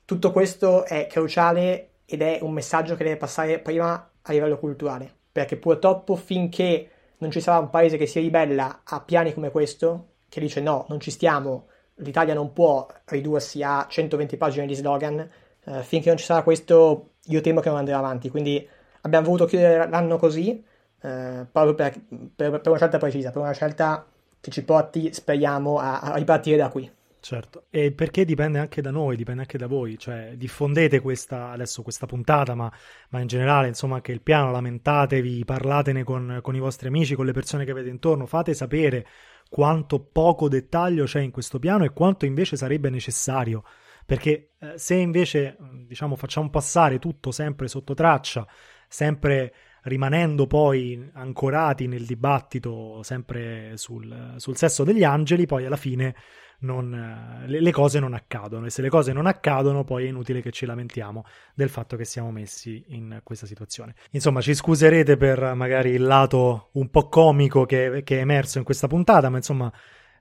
Tutto 0.04 0.30
questo 0.30 0.84
è 0.84 1.08
cruciale 1.08 1.90
ed 2.06 2.22
è 2.22 2.38
un 2.40 2.52
messaggio 2.52 2.94
che 2.94 3.02
deve 3.02 3.16
passare 3.16 3.58
prima 3.58 4.10
a 4.22 4.32
livello 4.32 4.56
culturale, 4.56 5.12
perché 5.32 5.56
purtroppo 5.56 6.14
finché 6.14 6.90
non 7.18 7.30
ci 7.32 7.40
sarà 7.40 7.58
un 7.58 7.70
paese 7.70 7.96
che 7.96 8.06
si 8.06 8.20
ribella 8.20 8.82
a 8.84 9.00
piani 9.00 9.34
come 9.34 9.50
questo, 9.50 10.12
che 10.28 10.40
dice 10.40 10.60
no, 10.60 10.86
non 10.88 11.00
ci 11.00 11.10
stiamo, 11.10 11.66
l'Italia 11.96 12.34
non 12.34 12.52
può 12.52 12.86
ridursi 13.06 13.62
a 13.64 13.86
120 13.88 14.36
pagine 14.36 14.66
di 14.66 14.74
slogan, 14.74 15.28
eh, 15.64 15.82
finché 15.82 16.08
non 16.08 16.18
ci 16.18 16.24
sarà 16.24 16.42
questo 16.42 17.14
io 17.24 17.40
temo 17.40 17.60
che 17.60 17.68
non 17.68 17.78
andrà 17.78 17.98
avanti, 17.98 18.30
quindi 18.30 18.66
abbiamo 19.00 19.26
voluto 19.26 19.46
chiudere 19.46 19.88
l'anno 19.88 20.18
così, 20.18 20.64
eh, 21.02 21.46
proprio 21.50 21.74
per, 21.74 22.00
per, 22.36 22.60
per 22.60 22.68
una 22.68 22.76
scelta 22.76 22.98
precisa, 22.98 23.32
per 23.32 23.42
una 23.42 23.52
scelta 23.52 24.06
che 24.40 24.50
ci 24.50 24.62
porti, 24.64 25.12
speriamo, 25.12 25.78
a, 25.78 26.00
a 26.00 26.16
ripartire 26.16 26.56
da 26.56 26.68
qui. 26.68 26.90
Certo, 27.26 27.64
e 27.70 27.90
perché 27.90 28.24
dipende 28.24 28.60
anche 28.60 28.80
da 28.80 28.92
noi, 28.92 29.16
dipende 29.16 29.40
anche 29.40 29.58
da 29.58 29.66
voi, 29.66 29.98
cioè 29.98 30.34
diffondete 30.36 31.00
questa, 31.00 31.50
adesso 31.50 31.82
questa 31.82 32.06
puntata, 32.06 32.54
ma, 32.54 32.70
ma 33.08 33.18
in 33.18 33.26
generale, 33.26 33.66
insomma, 33.66 33.96
anche 33.96 34.12
il 34.12 34.20
piano, 34.20 34.52
lamentatevi, 34.52 35.44
parlatene 35.44 36.04
con, 36.04 36.38
con, 36.40 36.54
i 36.54 36.60
vostri 36.60 36.86
amici, 36.86 37.16
con 37.16 37.26
le 37.26 37.32
persone 37.32 37.64
che 37.64 37.72
avete 37.72 37.88
intorno, 37.88 38.26
fate 38.26 38.54
sapere 38.54 39.08
quanto 39.48 39.98
poco 39.98 40.48
dettaglio 40.48 41.04
c'è 41.04 41.18
in 41.18 41.32
questo 41.32 41.58
piano 41.58 41.82
e 41.82 41.92
quanto 41.92 42.26
invece 42.26 42.56
sarebbe 42.56 42.90
necessario, 42.90 43.64
perché 44.04 44.52
eh, 44.60 44.78
se 44.78 44.94
invece, 44.94 45.56
diciamo, 45.84 46.14
facciamo 46.14 46.48
passare 46.48 47.00
tutto 47.00 47.32
sempre 47.32 47.66
sotto 47.66 47.92
traccia, 47.94 48.46
sempre 48.86 49.52
rimanendo 49.86 50.46
poi 50.46 51.10
ancorati 51.14 51.86
nel 51.86 52.04
dibattito 52.04 53.02
sempre 53.02 53.72
sul, 53.76 54.34
sul 54.36 54.56
sesso 54.56 54.84
degli 54.84 55.04
angeli, 55.04 55.46
poi 55.46 55.64
alla 55.64 55.76
fine 55.76 56.14
non, 56.60 57.44
le, 57.46 57.60
le, 57.60 57.70
cose 57.70 58.00
non 58.00 58.14
accadono 58.14 58.66
e 58.66 58.70
se 58.70 58.82
le 58.82 58.88
cose 58.88 59.12
non 59.12 59.26
accadono 59.26 59.84
poi 59.84 60.06
è 60.06 60.08
inutile 60.08 60.40
che 60.40 60.50
ci 60.50 60.64
lamentiamo 60.64 61.24
del 61.54 61.68
fatto 61.68 61.96
che 61.96 62.04
siamo 62.04 62.30
messi 62.30 62.84
in 62.88 63.20
questa 63.22 63.46
situazione. 63.46 63.94
Insomma, 64.12 64.40
ci 64.40 64.54
scuserete 64.54 65.16
per 65.16 65.54
magari 65.54 65.90
il 65.90 66.02
lato 66.02 66.70
un 66.72 66.88
po' 66.90 67.08
comico 67.08 67.64
che, 67.64 68.02
che 68.04 68.18
è 68.18 68.20
emerso 68.20 68.58
in 68.58 68.64
questa 68.64 68.88
puntata, 68.88 69.28
ma 69.28 69.36
insomma 69.36 69.72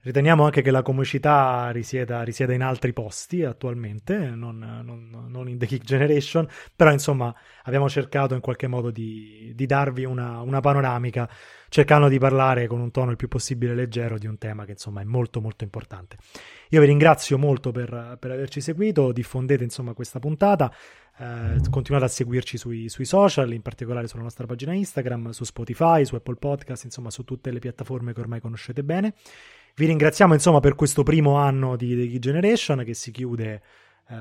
Riteniamo 0.06 0.44
anche 0.44 0.62
che 0.62 0.70
la 0.70 0.84
comicità 0.84 1.72
risieda, 1.72 2.22
risieda 2.22 2.54
in 2.54 2.62
altri 2.62 2.94
posti 2.94 3.44
attualmente, 3.44 4.15
non, 4.15 4.60
non, 4.86 5.26
non, 5.28 5.50
in 5.50 5.58
The 5.58 5.65
Kick 5.65 5.84
Generation, 5.84 6.48
però 6.76 6.91
insomma 6.91 7.34
abbiamo 7.63 7.89
cercato 7.89 8.36
in 8.36 8.39
qualche 8.39 8.68
modo 8.68 8.91
di, 8.91 9.52
di 9.56 9.65
darvi 9.65 10.06
una, 10.06 10.41
una, 10.41 10.60
panoramica, 10.60 11.28
cercando 11.70 12.08
di 12.08 12.20
parlare 12.20 12.68
con 12.68 12.82
un 12.82 12.91
tono 12.91 13.10
il 13.10 13.18
più 13.18 13.28
possibile 13.28 13.74
leggero 13.74 14.20
di 14.20 14.28
un 14.28 14.38
tema 14.38 14.63
che 14.63 14.74
insomma 14.74 15.02
è 15.02 15.06
molto 15.06 15.41
molto 15.41 15.63
importante. 15.63 16.18
Io 16.70 16.82
vi 16.82 16.86
ringrazio 16.86 17.39
molto 17.39 17.72
per, 17.72 18.18
per 18.20 18.30
averci 18.30 18.62
seguito, 18.62 19.12
diffondete 19.12 19.63
insomma 19.63 19.94
questa 19.94 20.20
puntata, 20.20 20.72
eh, 21.18 21.60
continuate 21.72 22.06
a 22.06 22.10
seguirci 22.10 22.58
sui, 22.58 22.89
sui, 22.89 23.06
social, 23.06 23.52
in 23.54 23.63
particolare 23.63 24.08
sulla 24.08 24.22
nostra 24.22 24.46
pagina 24.46 24.72
Instagram, 24.72 25.32
su 25.32 25.46
Spotify, 25.46 26.06
su 26.06 26.13
Apple 26.13 26.36
Podcast, 26.36 26.84
insomma 26.84 27.10
su 27.10 27.24
tutte 27.24 27.50
le 27.50 27.58
piattaforme 27.58 28.13
che 28.13 28.20
ormai 28.20 28.39
conoscete 28.39 28.84
bene. 28.84 29.15
Vi 29.78 29.86
ringraziamo 29.86 30.34
insomma 30.34 30.62
per 30.62 30.74
questo 30.74 31.04
primo 31.04 31.36
anno 31.36 31.76
di 31.76 31.90
The 31.90 32.08
Key 32.08 32.20
Generation 32.20 32.84
che 32.86 32.94
si 32.94 33.12
chiude 33.12 33.62
eh, 34.08 34.16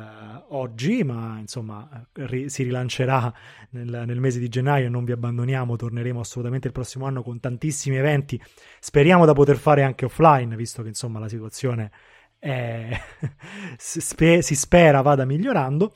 oggi, 0.48 1.04
ma 1.04 1.38
insomma 1.38 2.08
ri- 2.12 2.48
si 2.48 2.64
rilancerà 2.64 3.32
nel, 3.70 4.02
nel, 4.04 4.18
mese 4.18 4.40
di 4.40 4.48
gennaio 4.48 4.90
non 4.90 5.04
vi 5.04 5.12
abbandoniamo, 5.12 5.76
torneremo 5.76 6.18
assolutamente 6.18 6.66
il 6.66 6.72
prossimo 6.72 7.06
anno 7.06 7.22
con 7.22 7.38
tantissimi 7.38 7.96
eventi. 7.96 8.40
Speriamo 8.80 9.24
da 9.26 9.32
poter 9.32 9.56
fare 9.56 9.84
anche 9.84 10.06
offline, 10.06 10.56
visto 10.56 10.82
che 10.82 10.88
insomma 10.88 11.20
la 11.20 11.28
situazione 11.28 11.92
è... 12.36 12.98
si 13.78 14.54
spera 14.56 15.02
vada 15.02 15.24
migliorando. 15.24 15.94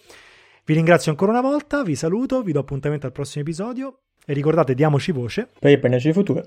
Vi 0.65 0.75
ringrazio 0.75 1.11
ancora 1.11 1.33
una 1.33 1.41
volta, 1.41 1.83
vi 1.83 1.97
saluto, 1.97 2.43
vi 2.43 2.53
do 2.53 2.61
appuntamento 2.61 3.07
al 3.07 3.13
prossimo 3.13 3.43
episodio 3.43 4.03
e 4.25 4.35
ricordate, 4.35 4.75
diamoci 4.75 5.11
voce 5.11 5.49
per 5.59 5.73
il 5.73 5.79
benessere 5.79 6.13
futuro. 6.13 6.47